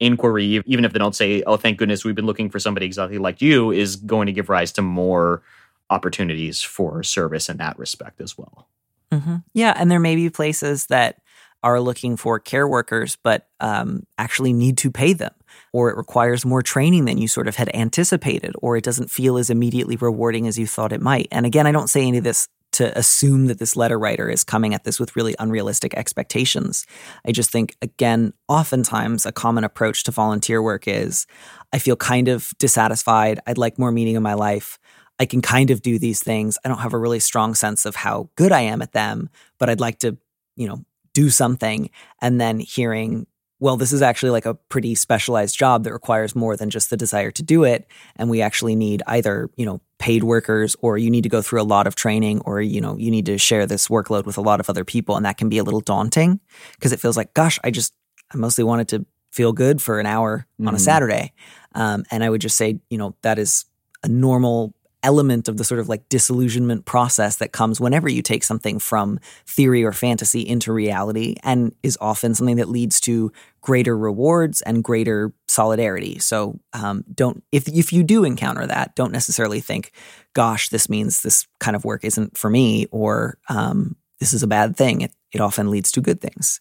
[0.00, 3.18] inquiry even if they don't say oh thank goodness we've been looking for somebody exactly
[3.18, 5.42] like you is going to give rise to more
[5.90, 8.68] opportunities for service in that respect as well.
[9.12, 9.36] Mm-hmm.
[9.52, 11.20] Yeah, and there may be places that
[11.62, 15.32] are looking for care workers, but um, actually need to pay them,
[15.72, 19.36] or it requires more training than you sort of had anticipated, or it doesn't feel
[19.36, 21.28] as immediately rewarding as you thought it might.
[21.30, 24.44] And again, I don't say any of this to assume that this letter writer is
[24.44, 26.86] coming at this with really unrealistic expectations.
[27.26, 31.26] I just think, again, oftentimes a common approach to volunteer work is
[31.72, 33.40] I feel kind of dissatisfied.
[33.46, 34.78] I'd like more meaning in my life.
[35.18, 36.58] I can kind of do these things.
[36.64, 39.68] I don't have a really strong sense of how good I am at them, but
[39.68, 40.16] I'd like to,
[40.56, 41.90] you know, do something.
[42.20, 43.26] And then hearing,
[43.58, 46.96] well, this is actually like a pretty specialized job that requires more than just the
[46.96, 47.86] desire to do it.
[48.16, 51.60] And we actually need either, you know, paid workers or you need to go through
[51.60, 54.42] a lot of training or, you know, you need to share this workload with a
[54.42, 55.16] lot of other people.
[55.16, 56.40] And that can be a little daunting
[56.74, 57.92] because it feels like, gosh, I just,
[58.32, 60.68] I mostly wanted to feel good for an hour mm-hmm.
[60.68, 60.84] on a mm-hmm.
[60.84, 61.32] Saturday.
[61.74, 63.66] Um, and I would just say, you know, that is
[64.02, 68.44] a normal element of the sort of like disillusionment process that comes whenever you take
[68.44, 73.32] something from theory or fantasy into reality and is often something that leads to
[73.62, 76.18] greater rewards and greater solidarity.
[76.18, 79.92] So um, don't if if you do encounter that, don't necessarily think,
[80.34, 84.46] "Gosh, this means this kind of work isn't for me," or um, "This is a
[84.48, 86.60] bad thing." It it often leads to good things.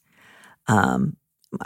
[0.67, 1.17] Um,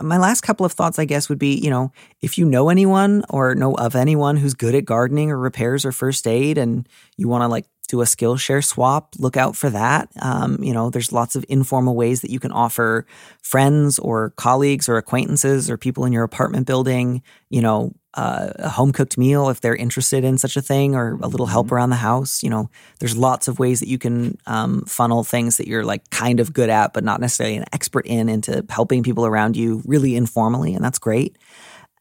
[0.02, 1.91] my last couple of thoughts, I guess, would be you know,
[2.22, 5.91] if you know anyone or know of anyone who's good at gardening or repairs or
[5.91, 10.10] first aid and you want to like do a Skillshare swap, look out for that.
[10.22, 13.06] Um, you know, there's lots of informal ways that you can offer
[13.41, 18.69] friends or colleagues or acquaintances or people in your apartment building, you know, uh, a
[18.69, 21.76] home cooked meal if they're interested in such a thing or a little help mm-hmm.
[21.76, 22.43] around the house.
[22.43, 22.69] You know,
[23.00, 26.54] there's lots of ways that you can um, funnel things that you're like kind of
[26.54, 30.74] good at, but not necessarily an expert in into helping people around you really informally.
[30.74, 31.38] And that's great.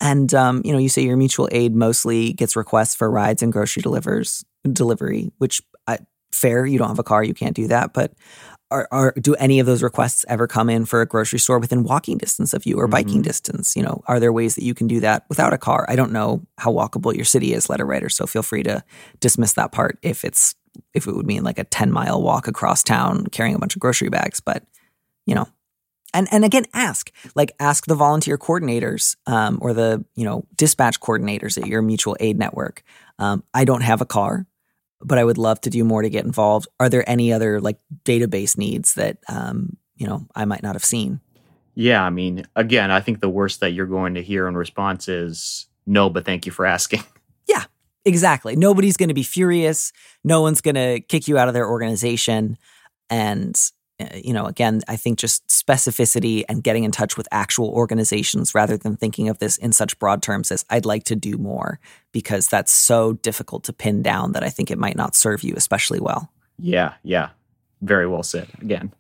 [0.00, 3.52] And, um, you know, you say your mutual aid mostly gets requests for rides and
[3.52, 5.62] grocery delivers delivery, which
[6.32, 6.66] fair.
[6.66, 7.92] You don't have a car, you can't do that.
[7.92, 8.12] But
[8.72, 11.84] are, are, do any of those requests ever come in for a grocery store within
[11.84, 13.22] walking distance of you or biking mm-hmm.
[13.22, 13.76] distance?
[13.76, 15.84] You know, are there ways that you can do that without a car?
[15.88, 18.08] I don't know how walkable your city is, letter writer.
[18.08, 18.82] So feel free to
[19.20, 20.54] dismiss that part if it's
[20.94, 23.80] if it would mean like a ten mile walk across town carrying a bunch of
[23.80, 24.40] grocery bags.
[24.40, 24.64] But
[25.26, 25.46] you know,
[26.14, 30.98] and and again, ask like ask the volunteer coordinators um, or the you know dispatch
[30.98, 32.82] coordinators at your mutual aid network.
[33.18, 34.46] Um, I don't have a car
[35.04, 36.68] but I would love to do more to get involved.
[36.80, 40.84] Are there any other like database needs that um, you know I might not have
[40.84, 41.20] seen?
[41.74, 45.08] Yeah, I mean, again, I think the worst that you're going to hear in response
[45.08, 47.02] is no, but thank you for asking.
[47.48, 47.64] Yeah,
[48.04, 48.54] exactly.
[48.54, 49.92] Nobody's going to be furious.
[50.22, 52.56] No one's going to kick you out of their organization,
[53.10, 53.60] and
[54.14, 58.76] you know, again, I think just specificity and getting in touch with actual organizations rather
[58.76, 61.80] than thinking of this in such broad terms as I'd like to do more
[62.12, 65.54] because that's so difficult to pin down that I think it might not serve you
[65.56, 66.30] especially well.
[66.58, 67.30] Yeah, yeah.
[67.80, 68.92] Very well said again.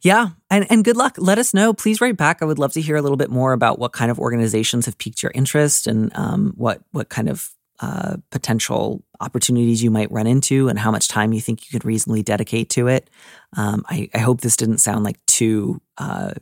[0.00, 1.16] Yeah, and and good luck.
[1.18, 1.72] Let us know.
[1.72, 2.42] Please write back.
[2.42, 4.98] I would love to hear a little bit more about what kind of organizations have
[4.98, 10.26] piqued your interest and um, what what kind of uh, potential opportunities you might run
[10.26, 13.10] into and how much time you think you could reasonably dedicate to it.
[13.56, 16.34] Um, I, I, hope this didn't sound like too, uh,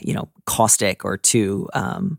[0.00, 2.18] you know, caustic or too um,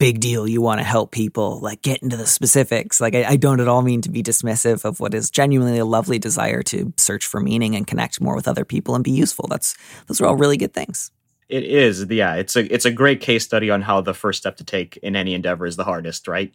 [0.00, 0.48] big deal.
[0.48, 3.00] You want to help people, like get into the specifics.
[3.00, 5.84] Like I, I, don't at all mean to be dismissive of what is genuinely a
[5.84, 9.46] lovely desire to search for meaning and connect more with other people and be useful.
[9.48, 9.76] That's
[10.08, 11.12] those are all really good things.
[11.48, 12.34] It is, yeah.
[12.34, 15.14] It's a it's a great case study on how the first step to take in
[15.14, 16.54] any endeavor is the hardest, right?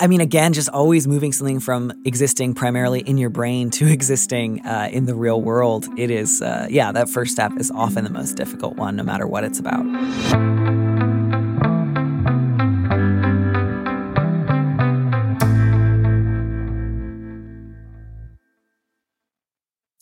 [0.00, 4.64] I mean, again, just always moving something from existing primarily in your brain to existing
[4.64, 5.86] uh, in the real world.
[5.98, 9.26] It is, uh, yeah, that first step is often the most difficult one, no matter
[9.26, 9.84] what it's about.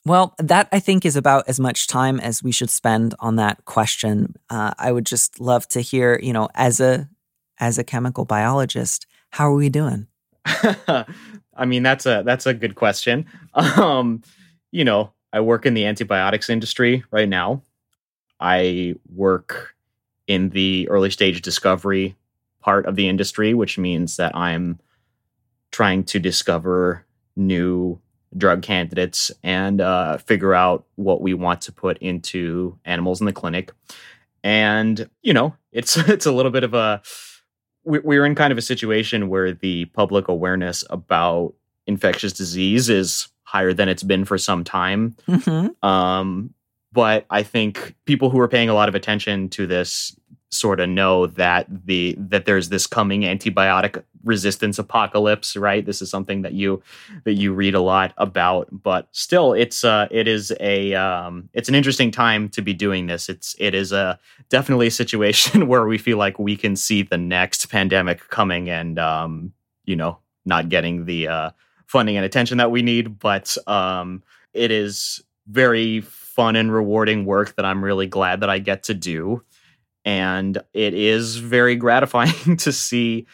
[0.05, 3.65] Well, that I think is about as much time as we should spend on that
[3.65, 4.37] question.
[4.51, 7.09] Uh, I would just love to hear, you know, as a
[7.59, 10.07] as a chemical biologist, how are we doing?
[10.45, 13.27] I mean, that's a that's a good question.
[13.55, 14.23] Um,
[14.71, 17.63] you know, I work in the antibiotics industry right now.
[18.39, 19.75] I work
[20.27, 22.17] in the early stage discovery
[22.61, 24.81] part of the industry, which means that I'm
[25.71, 27.05] trying to discover
[27.37, 28.01] new
[28.37, 33.33] drug candidates and uh, figure out what we want to put into animals in the
[33.33, 33.73] clinic.
[34.43, 37.03] And you know, it's it's a little bit of a
[37.87, 41.55] we're in kind of a situation where the public awareness about
[41.87, 45.17] infectious disease is higher than it's been for some time.
[45.29, 45.89] Mm-hmm.
[45.89, 46.53] Um,
[46.93, 50.19] but I think people who are paying a lot of attention to this
[50.59, 55.87] sort of know that the that there's this coming antibiotic resistance apocalypse right?
[55.87, 56.83] This is something that you
[57.25, 61.69] that you read a lot about but still it's uh it is a um it's
[61.69, 63.29] an interesting time to be doing this.
[63.29, 67.19] It's it is a definitely a situation where we feel like we can see the
[67.19, 69.53] next pandemic coming and um
[69.85, 71.51] you know not getting the uh
[71.87, 77.55] funding and attention that we need but um it is very fun and rewarding work
[77.57, 79.43] that I'm really glad that I get to do
[80.07, 83.27] and it is very gratifying to see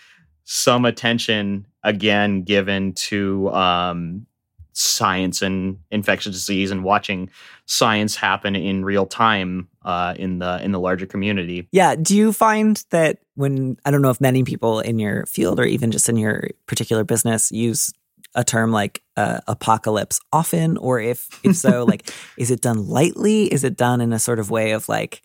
[0.45, 4.27] some attention again given to um,
[4.73, 7.31] science and infectious disease and watching
[7.67, 11.69] science happen in real time uh, in the in the larger community.
[11.73, 11.95] Yeah.
[11.95, 15.65] Do you find that when I don't know if many people in your field or
[15.65, 17.93] even just in your particular business use
[18.35, 23.53] a term like uh, apocalypse often, or if if so, like is it done lightly?
[23.53, 25.23] Is it done in a sort of way of like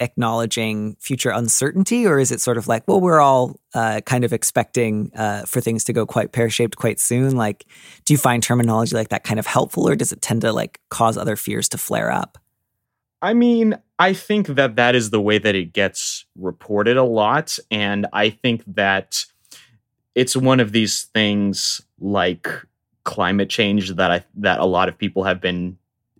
[0.00, 4.32] acknowledging future uncertainty, or is it sort of like, well, we're all uh, kind of
[4.32, 7.36] expecting uh, for things to go quite pear shaped quite soon?
[7.36, 7.64] Like,
[8.04, 10.80] do you find terminology like that kind of helpful, or does it tend to like
[10.90, 12.38] cause other fears to flare up?
[13.22, 17.58] I mean, I think that that is the way that it gets reported a lot,
[17.70, 19.24] and I think that
[20.14, 22.48] it's one of these things like
[23.04, 25.78] climate change that I that a lot of people have been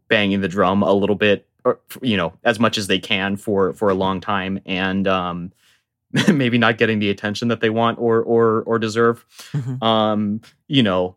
[0.08, 3.72] banging the drum a little bit or you know as much as they can for
[3.74, 5.52] for a long time and um
[6.32, 9.82] maybe not getting the attention that they want or or or deserve mm-hmm.
[9.82, 11.16] um you know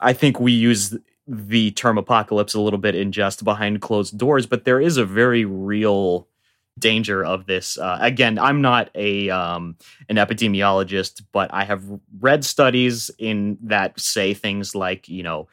[0.00, 0.96] i think we use
[1.28, 5.04] the term apocalypse a little bit in just behind closed doors but there is a
[5.04, 6.26] very real
[6.78, 9.76] danger of this uh, again i'm not a um,
[10.08, 11.84] an epidemiologist but i have
[12.20, 15.46] read studies in that say things like you know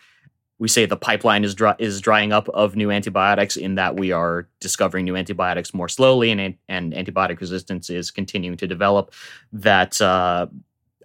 [0.59, 4.11] we say the pipeline is dry, is drying up of new antibiotics in that we
[4.11, 9.13] are discovering new antibiotics more slowly and and antibiotic resistance is continuing to develop.
[9.53, 10.47] That uh,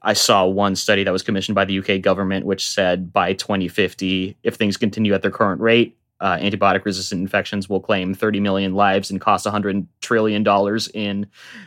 [0.02, 4.36] I saw one study that was commissioned by the UK government which said by 2050
[4.42, 8.74] if things continue at their current rate uh, antibiotic resistant infections will claim 30 million
[8.74, 11.26] lives and cost 100 trillion dollars in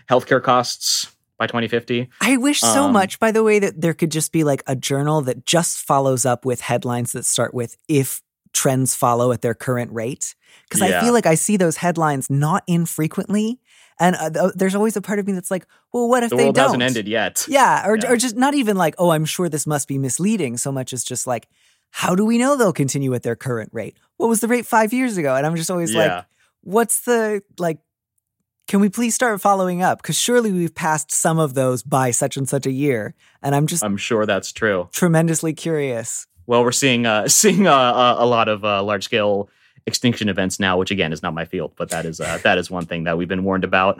[0.10, 2.10] healthcare costs by 2050.
[2.22, 4.76] I wish so um, much, by the way, that there could just be like a
[4.76, 8.22] journal that just follows up with headlines that start with if
[8.54, 10.36] trends follow at their current rate.
[10.64, 11.00] Because yeah.
[11.00, 13.60] I feel like I see those headlines not infrequently.
[14.00, 16.44] And uh, there's always a part of me that's like, well, what if the they
[16.46, 16.66] world don't?
[16.66, 17.46] hasn't ended yet.
[17.48, 18.12] Yeah or, yeah.
[18.12, 21.04] or just not even like, oh, I'm sure this must be misleading so much as
[21.04, 21.48] just like,
[21.92, 23.96] how do we know they'll continue at their current rate?
[24.18, 25.36] What was the rate five years ago?
[25.36, 26.00] And I'm just always yeah.
[26.16, 26.26] like,
[26.62, 27.80] what's the like
[28.68, 30.02] can we please start following up?
[30.02, 33.68] Because surely we've passed some of those by such and such a year, and I'm
[33.68, 34.90] just I'm sure that's true.
[34.92, 36.28] Tremendously curious.
[36.48, 39.50] Well, we're seeing uh, seeing uh, uh, a lot of uh, large scale
[39.86, 42.72] extinction events now, which again is not my field, but that is uh, that is
[42.72, 44.00] one thing that we've been warned about.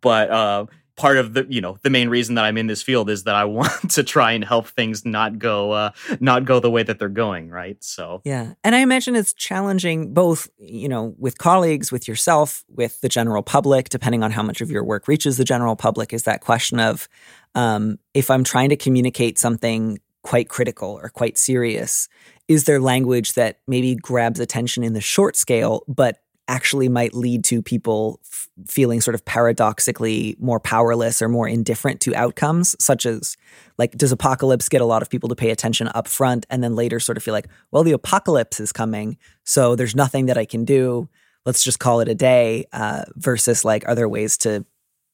[0.00, 0.66] But uh,
[0.96, 3.34] part of the you know the main reason that I'm in this field is that
[3.34, 5.90] I want to try and help things not go uh,
[6.20, 7.82] not go the way that they're going, right?
[7.82, 13.00] So yeah, and I imagine it's challenging both you know with colleagues, with yourself, with
[13.00, 16.12] the general public, depending on how much of your work reaches the general public.
[16.12, 17.08] Is that question of
[17.54, 22.08] um, if I'm trying to communicate something quite critical or quite serious,
[22.48, 26.18] is there language that maybe grabs attention in the short scale, but
[26.48, 32.00] actually might lead to people f- feeling sort of paradoxically more powerless or more indifferent
[32.00, 33.36] to outcomes, such as
[33.78, 36.74] like, does apocalypse get a lot of people to pay attention up front and then
[36.74, 40.44] later sort of feel like, well, the apocalypse is coming, so there's nothing that I
[40.44, 41.08] can do.
[41.44, 42.66] Let's just call it a day.
[42.72, 44.64] Uh, versus like, are there ways to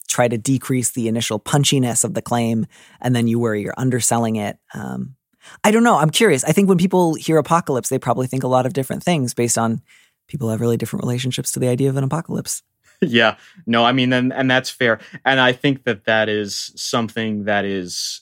[0.09, 2.67] try to decrease the initial punchiness of the claim
[3.01, 4.59] and then you worry you're underselling it?
[4.75, 5.17] Um,
[5.65, 5.97] I don't know.
[5.97, 6.45] I'm curious.
[6.45, 9.59] I think when people hear apocalypse, they probably think a lot of different things based
[9.59, 9.83] on
[10.27, 12.63] people have really different relationships to the idea of an apocalypse.
[13.05, 15.01] Yeah, no, I mean, and, and that's fair.
[15.25, 18.21] And I think that that is something that is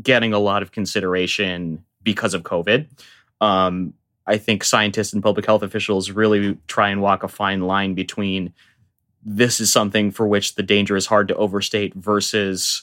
[0.00, 2.86] getting a lot of consideration because of COVID.
[3.40, 3.92] Um,
[4.28, 8.52] I think scientists and public health officials really try and walk a fine line between
[9.24, 12.82] this is something for which the danger is hard to overstate versus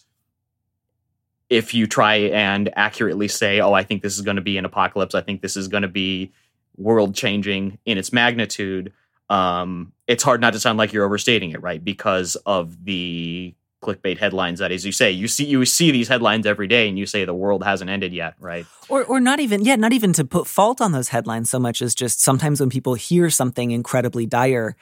[1.50, 4.66] if you try and accurately say, oh, I think this is going to be an
[4.66, 6.34] apocalypse, I think this is going to be
[6.78, 8.94] world changing in its magnitude,
[9.30, 11.84] um, it's hard not to sound like you're overstating it, right?
[11.84, 13.54] Because of the
[13.84, 16.98] clickbait headlines that as you say you see you see these headlines every day and
[16.98, 18.66] you say the world hasn't ended yet right?
[18.90, 21.82] Or or not even yeah not even to put fault on those headlines so much
[21.82, 24.76] as just sometimes when people hear something incredibly dire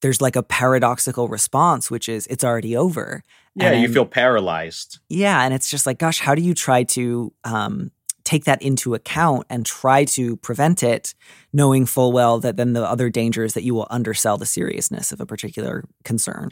[0.00, 3.22] there's like a paradoxical response which is it's already over.
[3.54, 4.98] Yeah and, you feel paralyzed.
[5.08, 7.92] Yeah and it's just like gosh how do you try to um
[8.24, 11.14] take that into account and try to prevent it,
[11.52, 15.12] knowing full well that then the other danger is that you will undersell the seriousness
[15.12, 16.50] of a particular concern.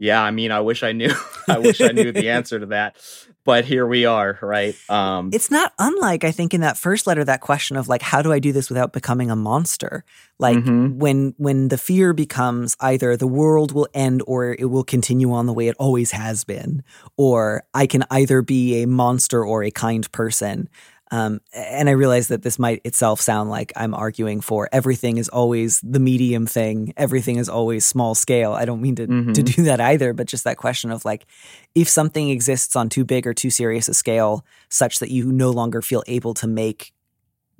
[0.00, 1.12] Yeah, I mean, I wish I knew.
[1.48, 2.96] I wish I knew the answer to that,
[3.44, 4.74] but here we are, right?
[4.88, 8.22] Um, it's not unlike I think in that first letter that question of like, how
[8.22, 10.02] do I do this without becoming a monster?
[10.38, 10.98] Like mm-hmm.
[10.98, 15.44] when when the fear becomes either the world will end or it will continue on
[15.44, 16.82] the way it always has been,
[17.18, 20.70] or I can either be a monster or a kind person.
[21.12, 25.28] Um, and I realize that this might itself sound like I'm arguing for everything is
[25.28, 28.52] always the medium thing, everything is always small scale.
[28.52, 29.32] I don't mean to, mm-hmm.
[29.32, 31.26] to do that either, but just that question of like,
[31.74, 35.50] if something exists on too big or too serious a scale, such that you no
[35.50, 36.92] longer feel able to make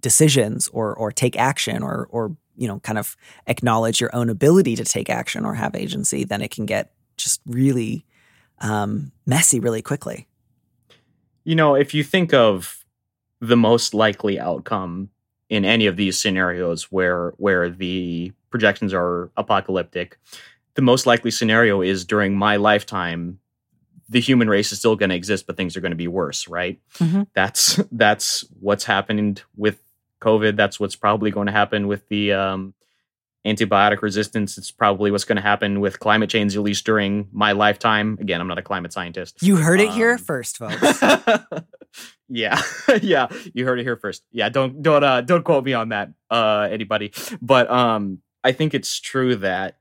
[0.01, 4.75] decisions or or take action or or you know kind of acknowledge your own ability
[4.77, 8.07] to take action or have agency, then it can get just really
[8.61, 10.27] um, messy really quickly.
[11.45, 12.80] You know, if you think of
[13.41, 15.11] the most likely outcome
[15.49, 20.19] in any of these scenarios where where the projections are apocalyptic.
[20.75, 23.41] The most likely scenario is during my lifetime
[24.09, 26.49] the human race is still going to exist but things are going to be worse
[26.49, 26.81] right?
[26.99, 27.23] Mm-hmm.
[27.35, 29.81] that's that's what's happened with
[30.21, 30.57] covid.
[30.57, 32.75] That's what's probably going to happen with the um,
[33.47, 34.59] antibiotic resistance.
[34.59, 38.19] It's probably what's going to happen with climate change at least during my lifetime.
[38.21, 39.43] Again i'm not a climate scientist.
[39.43, 41.03] You heard it um, here first folks
[42.31, 42.61] yeah
[43.03, 44.23] yeah you heard it here first.
[44.31, 47.13] Yeah don't don't uh don't quote me on that uh anybody.
[47.43, 49.77] But um i think it's true that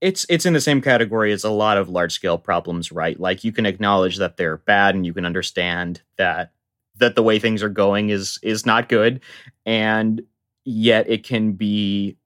[0.00, 3.18] it's it's in the same category as a lot of large scale problems right?
[3.20, 6.52] Like you can acknowledge that they're bad and you can understand that
[6.96, 9.20] that the way things are going is is not good.
[9.64, 10.22] And
[10.64, 12.16] yet it can be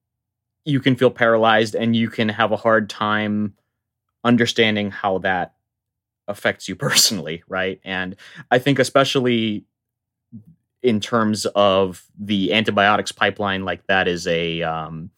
[0.64, 3.54] you can feel paralyzed and you can have a hard time
[4.24, 5.54] understanding how that
[6.28, 7.80] affects you personally, right?
[7.84, 8.16] And
[8.50, 9.64] I think especially
[10.82, 15.10] in terms of the antibiotics pipeline, like that is a um,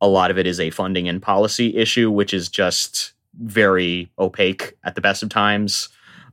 [0.00, 4.76] a lot of it is a funding and policy issue, which is just very opaque
[4.84, 5.88] at the best of times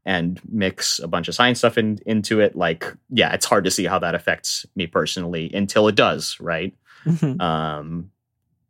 [0.05, 3.69] and mix a bunch of science stuff in, into it like yeah it's hard to
[3.69, 6.73] see how that affects me personally until it does right
[7.05, 7.39] mm-hmm.
[7.39, 8.09] um,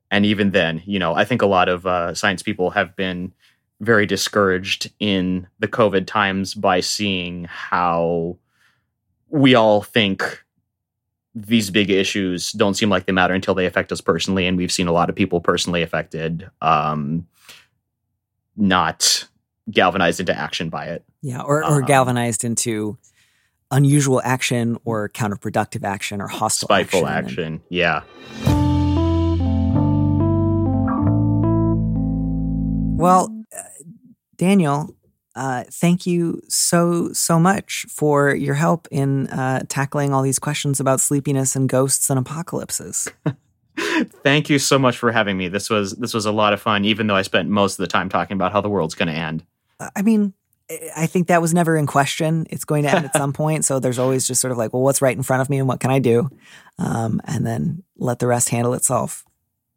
[0.10, 3.34] and even then, you know, I think a lot of uh, science people have been
[3.80, 8.38] very discouraged in the COVID times by seeing how
[9.30, 10.43] we all think
[11.36, 14.71] these big issues don't seem like they matter until they affect us personally, and we've
[14.71, 17.28] seen a lot of people personally affected, um,
[18.55, 19.28] not
[19.69, 21.03] galvanized into action by it.
[21.21, 22.97] Yeah, or, or um, galvanized into
[23.69, 27.55] unusual action or counterproductive action or hostile spiteful action.
[27.55, 27.61] action.
[27.69, 28.01] Yeah.
[32.97, 33.36] Well,
[34.38, 34.95] Daniel,
[35.35, 40.79] uh, thank you so, so much for your help in uh, tackling all these questions
[40.79, 43.07] about sleepiness and ghosts and apocalypses.
[44.23, 45.49] Thank you so much for having me.
[45.49, 47.88] This was this was a lot of fun, even though I spent most of the
[47.88, 49.45] time talking about how the world's going to end.
[49.95, 50.33] I mean,
[50.95, 52.47] I think that was never in question.
[52.49, 53.65] It's going to end at some point.
[53.65, 55.67] So there's always just sort of like, well, what's right in front of me and
[55.67, 56.29] what can I do?
[56.79, 59.23] Um, and then let the rest handle itself.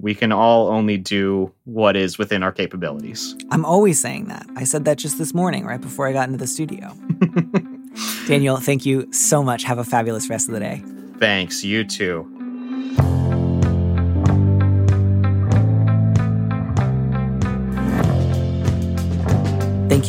[0.00, 3.36] We can all only do what is within our capabilities.
[3.50, 4.46] I'm always saying that.
[4.56, 6.96] I said that just this morning, right before I got into the studio.
[8.26, 9.64] Daniel, thank you so much.
[9.64, 10.82] Have a fabulous rest of the day.
[11.18, 11.62] Thanks.
[11.62, 12.26] You too.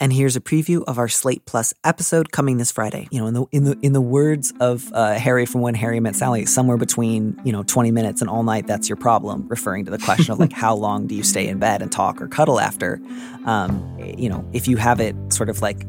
[0.00, 3.08] And here's a preview of our Slate Plus episode coming this Friday.
[3.10, 5.98] You know, in the in the in the words of uh, Harry from When Harry
[5.98, 9.48] Met Sally, somewhere between you know 20 minutes and all night, that's your problem.
[9.48, 12.22] Referring to the question of like how long do you stay in bed and talk
[12.22, 13.00] or cuddle after?
[13.44, 15.84] Um, you know, if you have it sort of like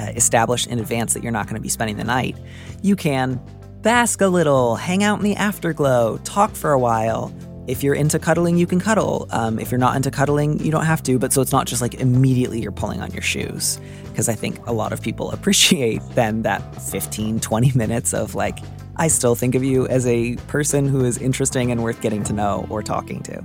[0.00, 2.36] uh, established in advance that you're not going to be spending the night,
[2.82, 3.40] you can
[3.82, 7.32] bask a little, hang out in the afterglow, talk for a while
[7.70, 9.26] if you're into cuddling, you can cuddle.
[9.30, 11.18] Um, if you're not into cuddling, you don't have to.
[11.18, 13.80] But so it's not just like immediately you're pulling on your shoes.
[14.04, 18.58] Because I think a lot of people appreciate then that 15, 20 minutes of like,
[18.96, 22.32] I still think of you as a person who is interesting and worth getting to
[22.32, 23.44] know or talking to.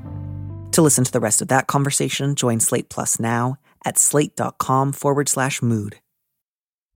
[0.74, 5.30] To listen to the rest of that conversation, join Slate Plus now at slate.com forward
[5.30, 5.98] slash mood.